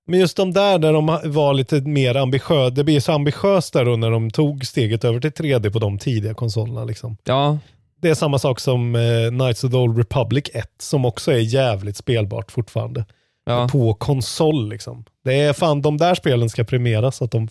[0.08, 3.86] Men just de där där de var lite mer ambitiösa, det blir så ambitiöst där
[3.86, 6.84] då när de tog steget över till 3D på de tidiga konsolerna.
[6.86, 7.18] Liksom.
[7.24, 7.58] Ja,
[8.02, 11.38] Det är samma sak som eh, Knights of the Old Republic 1 som också är
[11.38, 13.06] jävligt spelbart fortfarande.
[13.46, 13.68] ja.
[13.72, 15.06] På konsol liksom.
[15.24, 17.22] Det är fan de där spelen ska premieras.
[17.22, 17.48] Att de,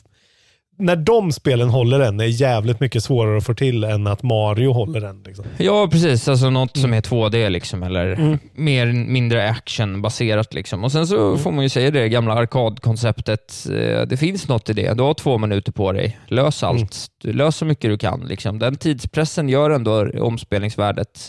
[0.79, 4.73] när de spelen håller än är jävligt mycket svårare att få till än att Mario
[4.73, 5.23] håller än.
[5.23, 5.45] Liksom.
[5.59, 6.29] ja precis.
[6.29, 8.39] Alltså något som är 2D liksom, eller Mm.
[8.55, 10.55] mer, mindre actionbaserat.
[10.55, 10.85] Liksom.
[10.85, 11.39] Och sen så Mm.
[11.39, 13.67] får man ju säga det gamla arkadkonceptet.
[13.71, 14.95] eh, Det finns något i det.
[14.97, 16.19] Du har två minuter på dig.
[16.29, 16.79] Lös allt.
[16.81, 16.89] Mm.
[17.23, 18.21] Du lös så mycket du kan.
[18.21, 18.59] Liksom.
[18.59, 21.21] Den tidspressen gör ändå omspelningsvärdet.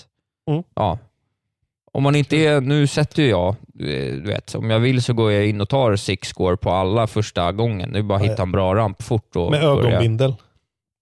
[0.51, 0.63] Mm.
[0.75, 0.97] Ja.
[1.93, 3.55] Om man inte är, nu sätter ju jag, eh,
[4.13, 7.07] du vet, om jag vill så går jag in och tar six score på alla
[7.07, 7.91] första gången.
[7.91, 9.89] Det är bara att hitta en bra ramp fort och Med börja.
[9.89, 10.35] ögonbindel.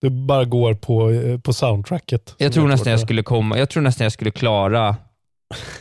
[0.01, 2.35] Du bara går på, eh, på soundtracket.
[2.37, 4.95] Jag tror heter nästan jag skulle komma, jag tror nästan jag skulle klara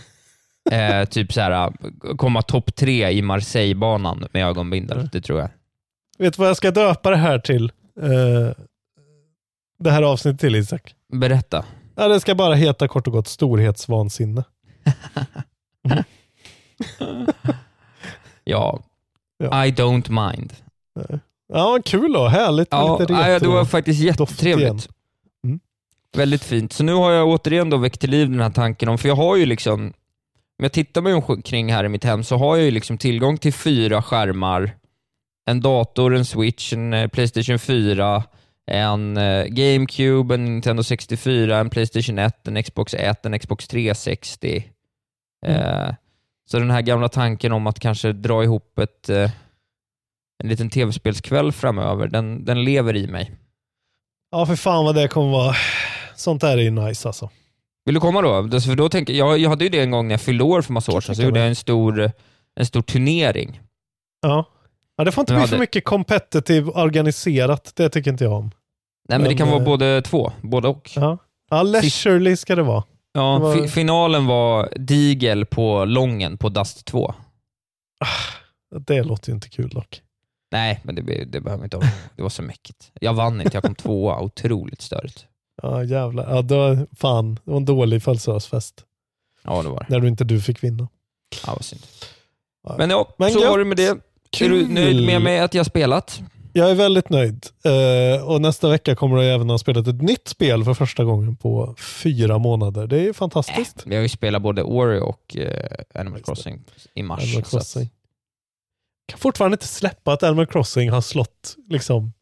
[0.70, 1.72] eh, typ så här,
[2.16, 5.08] komma topp tre i Marseille-banan med ögonbindel.
[5.12, 5.48] Det tror jag.
[6.18, 7.64] Vet du vad jag ska döpa det här till?
[8.00, 8.64] Eh,
[9.78, 10.94] det här avsnittet till Isak?
[11.12, 11.64] Berätta.
[11.96, 14.44] Ja, det ska bara heta kort och gott storhetsvansinne.
[18.44, 18.80] Ja.
[19.38, 20.52] I don't mind.
[21.52, 22.28] Ja, kul då.
[22.28, 22.68] Härligt.
[22.70, 24.88] Ja, Lite ja, det var faktiskt jättetrevligt.
[25.44, 25.60] Mm.
[26.16, 26.72] Väldigt fint.
[26.72, 29.16] Så nu har jag återigen då väckt till liv den här tanken om, för jag
[29.16, 29.80] har ju liksom,
[30.58, 33.38] om jag tittar mig omkring här i mitt hem så har jag ju liksom tillgång
[33.38, 34.76] till fyra skärmar,
[35.50, 38.22] en dator, en switch, en eh, Playstation 4,
[38.70, 44.64] en eh, GameCube, en Nintendo 64, en Playstation 1, en Xbox 1, en Xbox 360.
[45.46, 45.94] Eh,
[46.50, 49.30] så den här gamla tanken om att kanske dra ihop ett, eh,
[50.42, 53.32] en liten tv-spelskväll framöver, den, den lever i mig.
[54.30, 55.54] Ja, för fan vad det kommer vara.
[56.16, 57.30] Sånt där är ju nice alltså.
[57.84, 58.60] Vill du komma då?
[58.60, 60.72] För då tänker, jag, jag hade ju det en gång när jag fyllde år för
[60.72, 62.12] massa år sedan, så gjorde jag en stor,
[62.56, 63.60] en stor turnering.
[64.22, 64.44] Ja.
[64.96, 67.72] ja det får inte Jag bli hade- för mycket competitive organiserat.
[67.76, 68.50] Det tycker inte jag om.
[69.08, 70.90] Nej men det Men, kan vara eh, både två, både och.
[70.96, 71.18] Ja,
[71.50, 72.84] ja leisurely ska det vara.
[73.12, 77.14] Ja, det var- fi- finalen var digel på Lången på Dust 2.
[78.86, 80.02] Det låter ju inte kul dock.
[80.52, 81.84] Nej, men det, det behöver inte ha.
[82.16, 82.90] Det var så mäckigt.
[83.00, 84.20] Jag vann inte, jag kom tvåa.
[84.20, 85.26] Otroligt störigt.
[85.62, 86.34] Ja jävlar.
[86.34, 88.84] Ja, då, fan, det var en dålig födelsedagsfest.
[89.42, 89.86] Ja, det var det.
[89.88, 90.88] När du inte du fick vinna.
[91.46, 91.82] Ja, vad synd.
[92.78, 93.50] Men ja, Men så gött.
[93.50, 93.86] var det med det.
[93.88, 94.00] Är du
[94.60, 94.68] Kul.
[94.70, 96.22] nöjd med mig att jag spelat?
[96.52, 97.46] Jag är väldigt nöjd.
[97.64, 101.36] Eh, och nästa vecka kommer du även ha spelat ett nytt spel för första gången
[101.36, 102.86] på fyra månader.
[102.86, 103.82] Det är fantastiskt.
[103.86, 107.22] Vi har ju spelat både Ori och eh, Animal Crossing i mars.
[107.22, 107.90] Animal så att- Crossing.
[109.06, 112.12] kan fortfarande inte släppa att Animal Crossing har slått, liksom,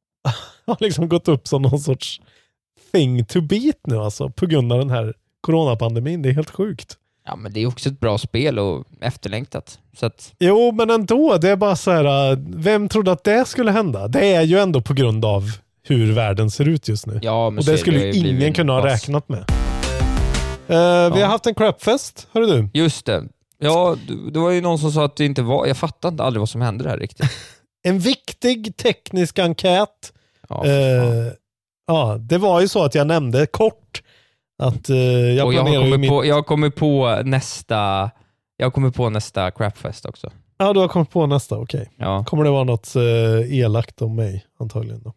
[0.66, 2.20] har liksom gått upp som någon sorts
[2.92, 6.22] thing to beat nu alltså, på grund av den här coronapandemin.
[6.22, 6.96] Det är helt sjukt.
[7.28, 9.78] Ja, men det är också ett bra spel och efterlängtat.
[9.98, 13.44] Så att, Jo, men ändå, det är bara så här, äh, vem trodde att det
[13.48, 14.08] skulle hända?
[14.08, 15.42] Det är ju ändå på grund av
[15.82, 17.18] hur världen ser ut just nu.
[17.22, 19.44] ja, men Och det skulle blivit ingen kunna ha räknat med.
[20.68, 22.68] Eh, Vi har haft en crapfest, hörru du.
[22.80, 23.24] Just det.
[23.58, 25.66] Ja, det det var ju någon som sa att det inte var...
[25.66, 27.30] Jag fattar inte aldrig vad som hände där riktigt.
[27.82, 30.12] En viktig teknisk enkät.
[30.48, 31.32] Ja, Eh,
[31.86, 33.87] ja, det var ju så att jag nämnde kort
[34.58, 36.10] att eh, jag och jag har, kommit mitt...
[36.10, 38.10] på, jag kommit på nästa...
[38.56, 40.30] Jag kommit på nästa crapfest också.
[40.58, 41.90] Ja, du har kommit på nästa, okej.
[41.96, 42.24] Ja.
[42.24, 45.12] Kommer det vara något eh, elakt om mig antagligen då?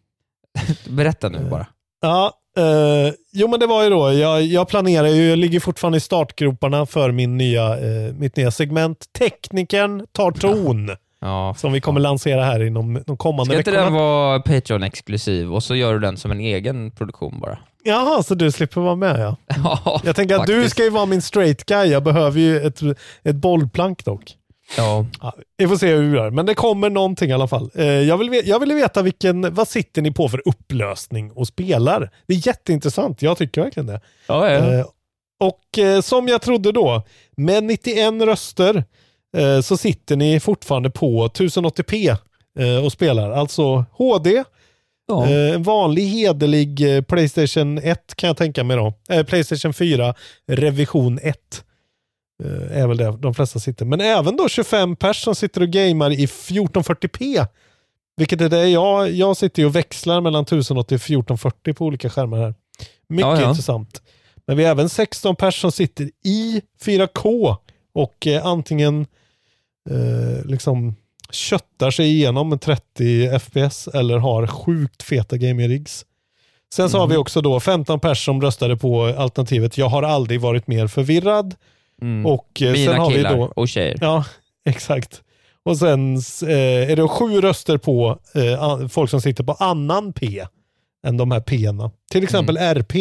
[0.90, 1.66] Berätta nu bara.
[2.00, 5.98] Ja, eh, jo men det var ju då, jag, jag planerar ju, jag ligger fortfarande
[5.98, 9.04] i startgroparna för min nya, eh, mitt nya segment.
[9.18, 10.90] Teknikern tar ton.
[11.20, 11.54] Ja.
[11.58, 13.84] Som vi kommer lansera här inom de kommande Ska inte veckorna.
[13.84, 17.58] den vara Patreon-exklusiv och så gör du den som en egen produktion bara?
[17.84, 19.36] Jaha, så du slipper vara med ja.
[19.84, 21.88] Ja, Jag tänker att du ska ju vara min straight guy.
[21.88, 22.80] Jag behöver ju ett,
[23.22, 24.36] ett bollplank dock.
[24.76, 25.06] Ja.
[25.20, 27.70] Ja, vi får se hur vi gör, men det kommer någonting i alla fall.
[27.74, 32.10] Eh, jag, vill, jag ville veta vilken, vad sitter ni på för upplösning och spelar?
[32.26, 34.00] Det är jätteintressant, jag tycker verkligen det.
[34.26, 34.72] Ja, ja.
[34.72, 34.86] Eh,
[35.40, 37.02] och eh, som jag trodde då,
[37.36, 38.84] med 91 röster
[39.62, 42.16] så sitter ni fortfarande på 1080p
[42.58, 43.30] eh, och spelar.
[43.30, 44.44] Alltså HD,
[45.06, 45.26] Ja.
[45.28, 48.94] eh, en vanlig hederlig eh, Playstation 1 kan jag tänka mig då.
[49.08, 50.14] Eh, Playstation 4
[50.48, 51.64] revision 1.
[52.44, 53.84] Eh, är väl det de flesta sitter.
[53.84, 57.46] Men även då 25 pers som sitter och gamar i 1440p.
[58.16, 62.38] Vilket är det jag, jag sitter och växlar mellan 1080 och 1440 på olika skärmar
[62.38, 62.54] här.
[63.08, 63.48] Mycket Ja, ja.
[63.50, 64.02] intressant.
[64.46, 67.56] Men vi har även 16 pers som sitter i 4K
[67.94, 69.06] och antingen
[70.44, 70.94] liksom
[71.32, 76.04] köttar sig igenom med 30 FPS eller har sjukt feta gaming rigs.
[76.74, 77.10] Sen så har Mhm.
[77.12, 81.54] vi också då 15 pers som röstade på alternativet Jag har aldrig varit mer förvirrad.
[82.02, 82.26] Mm.
[82.26, 83.52] Och eh, Mina sen har vi killar då...
[83.56, 83.98] och tjejer.
[84.00, 84.24] Ja,
[84.64, 85.22] exakt.
[85.64, 90.44] Och sen eh, är det sju röster på eh, folk som sitter på annan P
[91.06, 91.90] än de här P-na.
[92.12, 92.94] Till exempel RP.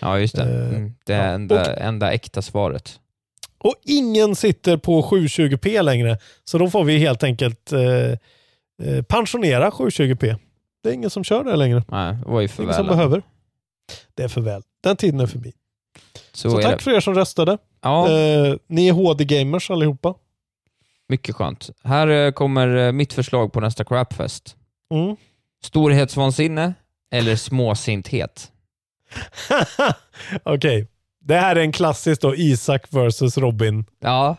[0.00, 0.42] Ja, just det.
[0.42, 0.94] Eh, Mm.
[1.06, 1.18] Det ja.
[1.18, 3.00] är enda, enda äkta svaret.
[3.64, 6.18] Och ingen sitter på 720p längre.
[6.44, 7.80] Så då får vi helt enkelt eh,
[8.88, 10.36] eh, pensionera 720p.
[10.82, 11.84] Det är ingen som kör det längre.
[11.88, 12.96] Nej, det var ju för ingen som väl.
[12.96, 13.22] behöver.
[14.14, 14.62] Det är för väl.
[14.82, 15.52] Den tiden är förbi.
[16.32, 16.82] Så, Så, är tack det.
[16.84, 17.58] för er som röstade.
[17.82, 20.14] Ja, Eh, ni är HD-gamers allihopa.
[21.08, 21.70] mycket skönt.
[21.84, 24.56] Här eh, kommer eh, mitt förslag på nästa crapfest.
[24.94, 25.16] Mm.
[25.64, 26.74] Storhetsvansinne
[27.12, 28.52] eller småsinthet?
[30.42, 30.86] Okej.
[31.24, 33.84] Det här är en klassisk då, Isak versus Robin.
[34.00, 34.36] Ja.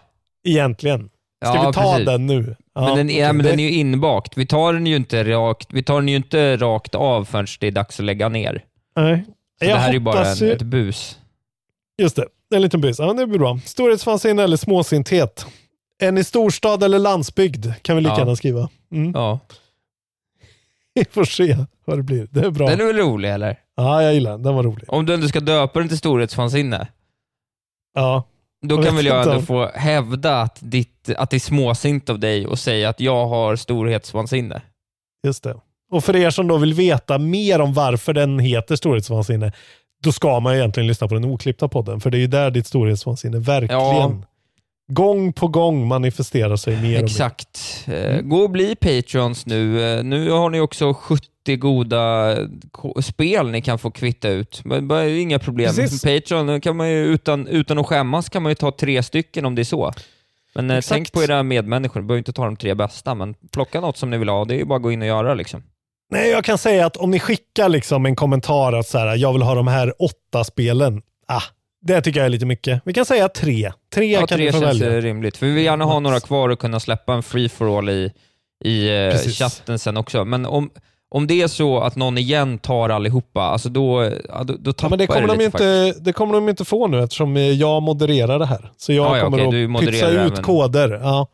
[0.47, 1.09] Egentligen.
[1.45, 2.05] Ska Ja, vi ta precis.
[2.05, 2.55] den nu?
[2.75, 4.37] Ja, men den, ja, men den är ju inbakt.
[4.37, 7.67] Vi tar den ju inte rakt, vi tar den ju inte rakt av förrän det
[7.67, 8.63] är dags att lägga ner.
[8.95, 9.25] Nej.
[9.59, 11.19] Så Jag det här är ju bara en, ju- ett bus.
[12.01, 12.25] Just det.
[12.55, 12.99] En liten bys.
[12.99, 13.59] Ja, det blir bra.
[13.65, 15.45] Storhetsvansinne eller småsinthet?
[16.01, 18.19] En i storstad eller landsbygd kan vi lika Ja.
[18.19, 18.69] gärna skriva.
[18.91, 19.11] Mm.
[19.15, 19.39] Ja.
[20.95, 22.27] Vi får se vad det blir.
[22.31, 22.67] Det är bra.
[22.69, 23.59] Den är väl rolig eller?
[23.75, 24.43] Ja, jag gillar den.
[24.43, 24.83] Den var rolig.
[24.87, 26.87] Om du ändå ska döpa den till storhetsvansinne,
[27.95, 28.23] Ja.
[28.67, 32.47] då kan väl jag ändå få hävda att, ditt, att det är småsint av dig
[32.47, 34.61] och säga att jag har storhetsvansinne.
[35.27, 35.55] Just det.
[35.91, 39.51] Och för er som då vill veta mer om varför den heter storhetsvansinne,
[40.03, 42.67] då ska man egentligen lyssna på den oklippta podden, för det är ju där ditt
[42.67, 44.21] storhetsvansinne verkligen Ja.
[44.87, 47.03] Gång på gång manifesterar sig mer och mer.
[47.03, 47.83] Exakt.
[47.87, 49.83] Eh, Gå och bli Patreons nu.
[49.97, 52.35] Eh, Nu har ni också 70 goda
[53.01, 54.61] spel ni kan få kvitta ut.
[54.65, 55.75] Men inga problem.
[55.75, 56.01] Precis.
[56.01, 59.55] Patreon kan man ju utan, utan att skämmas kan man ju ta tre stycken om
[59.55, 59.93] det är så.
[60.55, 60.95] Men eh, Exakt.
[60.95, 64.09] tänk på era medmänniskor, ni behöver inte ta de tre bästa, men plocka något som
[64.09, 64.45] ni vill ha.
[64.45, 65.63] Det är ju bara att gå in och göra liksom.
[66.11, 69.33] Nej, jag kan säga att om ni skickar liksom en kommentar att så här, jag
[69.33, 71.41] vill ha de här åtta spelen, ah,
[71.87, 72.81] det tycker jag är lite mycket.
[72.85, 73.71] Vi kan säga tre.
[73.93, 75.01] Tre Ja, kan tre ni få känns välja.
[75.01, 75.37] rimligt.
[75.37, 78.11] För vi vill gärna ha några kvar och kunna släppa en free for all i,
[78.65, 79.37] i eh, Precis.
[79.37, 80.25] chatten sen också.
[80.25, 80.69] Men om,
[81.09, 84.09] om det är så att någon igen tar allihopa, alltså då,
[84.43, 85.97] då, då tappar Ja, men det kommer, det de lite ju faktiskt.
[85.97, 88.71] inte, det kommer de inte få nu eftersom eh, jag modererar det här.
[88.77, 90.99] Så jag Ja, kommer du att pytsa ut även- koder.
[91.03, 91.27] Ja.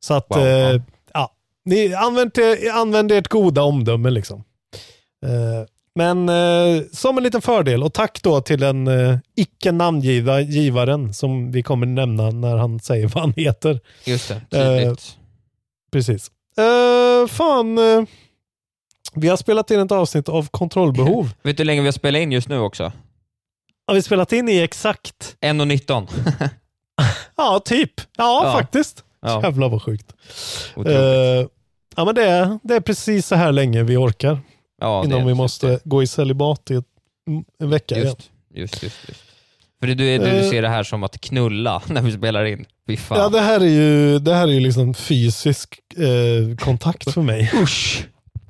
[0.00, 0.80] Så att, Wow, eh, ja.
[1.14, 1.30] ja.
[1.64, 2.30] Ni, använd,
[2.74, 4.44] använd ert goda omdöme liksom.
[5.26, 10.40] Eh, men eh, som en liten fördel, och tack då till den eh, icke namngivna
[10.40, 13.80] givaren som vi kommer nämna när han säger vad han heter.
[14.04, 15.16] Just det, tydligt.
[15.92, 16.30] Precis.
[16.58, 18.02] Eh, fan, eh,
[19.14, 21.30] vi har spelat in ett avsnitt av kontrollbehov.
[21.42, 22.92] Vet du hur länge vi har spelat in just nu också?
[23.86, 25.36] Har vi spelat in i exakt?
[25.40, 26.08] 1.19.
[27.36, 27.92] Ja, typ.
[28.16, 28.52] Ja, Ja.
[28.52, 29.04] faktiskt.
[29.22, 29.42] Ja.
[29.42, 30.12] Jävlar vad sjukt.
[30.86, 30.92] Eh,
[31.96, 34.38] ja, men det är, det är precis så här länge vi orkar.
[34.80, 35.80] Ja, innan vi måste det.
[35.84, 36.84] gå i celibat i ett,
[37.60, 38.06] en vecka igen.
[38.06, 39.20] Just, just, just, just.
[39.80, 40.50] För det, du, du Eh.
[40.50, 42.64] ser det här som att knulla när vi spelar in.
[42.98, 43.18] Fan.
[43.18, 47.50] Ja, det här är ju, det här är ju liksom fysisk eh, kontakt för mig.
[47.62, 48.06] Usch!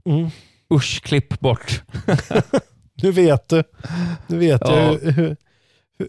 [0.09, 0.31] Mm.
[0.75, 1.83] Usch, klipp bort.
[3.03, 3.63] Nu vet du.
[4.27, 4.77] Nu vet Ja.
[4.81, 5.37] jag hur,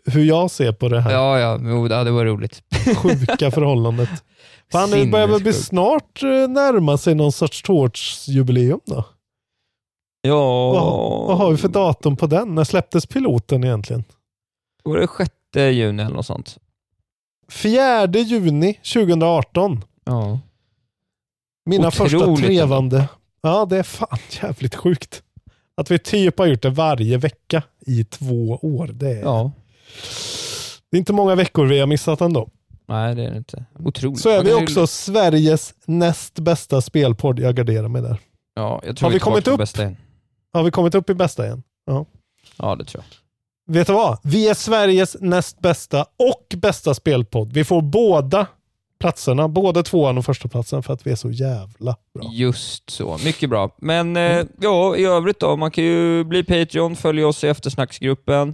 [0.06, 1.60] hur, jag ser på det här Ja, ja,
[1.90, 2.62] ja, det var roligt.
[2.98, 4.10] sjuka förhållandet.
[4.72, 9.04] Fan, det börjar väl snart eh, närma sig någon sorts tårtsjubileum då?
[10.28, 12.56] Ja, Vad, vad har vi för datum på den?
[12.56, 14.04] När släpptes piloten egentligen?
[14.84, 16.58] var det 6 juni eller något sånt?
[17.52, 19.84] 4 juni 2018.
[20.06, 20.40] Ja.
[21.70, 23.08] Mina Otroligt första trevande.
[23.42, 25.22] Ja, det är fan jävligt sjukt.
[25.78, 28.88] Att vi typ har gjort det varje vecka i två år.
[28.94, 29.52] Det är, Ja.
[30.92, 32.50] det är inte många veckor vi har missat ändå.
[32.88, 33.66] Nej, det är det inte.
[33.80, 34.20] Otroligt.
[34.22, 37.40] Så är vi kan ju- också Sveriges näst bästa spelpodd.
[37.40, 38.18] Jag garderar mig där.
[38.56, 39.58] Ja, jag tror Har vi tillbaka kommit upp?
[39.58, 39.92] Bästa.
[40.56, 41.64] Har vi kommit upp i bästa igen?
[41.86, 42.06] Ja.
[42.58, 43.74] Ja, det tror jag.
[43.74, 44.20] Vet du vad?
[44.24, 47.54] Vi är Sveriges näst bästa och bästa spelpodd.
[47.54, 48.48] Vi får båda
[49.00, 52.30] platserna, både tvåan och första platsen för att vi är så jävla bra.
[52.34, 53.70] Just så, mycket bra.
[53.78, 58.50] Men eh, ja, i övrigt då, man kan ju bli Patreon, följa oss i eftersnacksgruppen.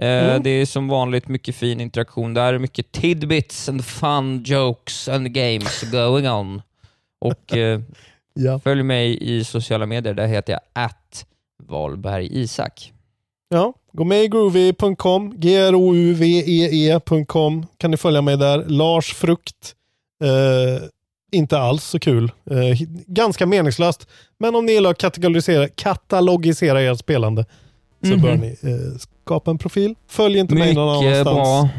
[0.00, 0.42] Eh, Mm.
[0.42, 5.82] Det är som vanligt mycket fin interaktion där, mycket tidbits and fun jokes and games
[5.90, 6.62] going on.
[7.20, 7.80] Och eh,
[8.34, 8.58] Ja.
[8.58, 11.26] följ mig i sociala medier, där heter jag att
[11.62, 12.92] Valberg Isak.
[13.48, 15.34] Ja, gå med i groovy.com,
[16.36, 18.64] g-r-o-u-v-e-e.com kan ni följa mig där.
[18.68, 19.74] Lars Frukt,
[20.24, 20.28] eh,
[21.32, 22.24] inte alls så kul.
[22.50, 22.56] Eh,
[23.06, 24.06] ganska meningslöst.
[24.38, 27.44] Men om ni gillar att katalogisera, katalogisera ert spelande
[28.02, 28.22] så Mhm.
[28.22, 29.94] bör ni eh, skapa en profil.
[30.08, 31.70] Följ inte mig någon Mycket annanstans.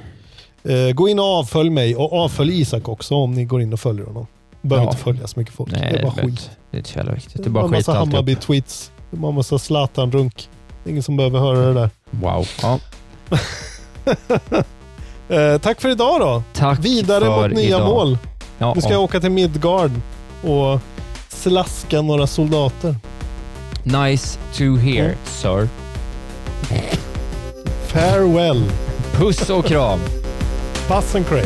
[0.63, 0.73] bra.
[0.73, 3.79] Eh, gå in och avfölj mig och avfölj Isak också om ni går in och
[3.79, 4.27] följer honom.
[4.61, 4.89] Behöver Ja.
[4.91, 5.71] inte följa så mycket folk.
[5.71, 6.49] Nej, det är bara skit.
[6.71, 7.43] Det är så jävla viktigt.
[7.43, 8.13] Det är bara skit massa alltihop.
[8.27, 8.91] Hammarby-tweets.
[9.11, 10.49] Det var massa Zlatan-runk.
[10.85, 11.89] Ingen som behöver höra det där.
[12.11, 12.47] Wow.
[12.61, 12.79] Ja.
[15.29, 16.43] Eh, tack för idag då.
[16.53, 17.87] Tack Vidare för mot nya idag.
[17.87, 18.17] mål.
[18.57, 19.91] Ja, Nu ska jag åka till Midgard
[20.43, 20.79] och
[21.29, 22.95] slaska några soldater.
[23.83, 25.15] Nice to hear, Mm.
[25.25, 25.69] sir.
[27.87, 28.63] Farewell.
[29.13, 29.99] Puss och kram.
[30.87, 31.45] Pass and cray.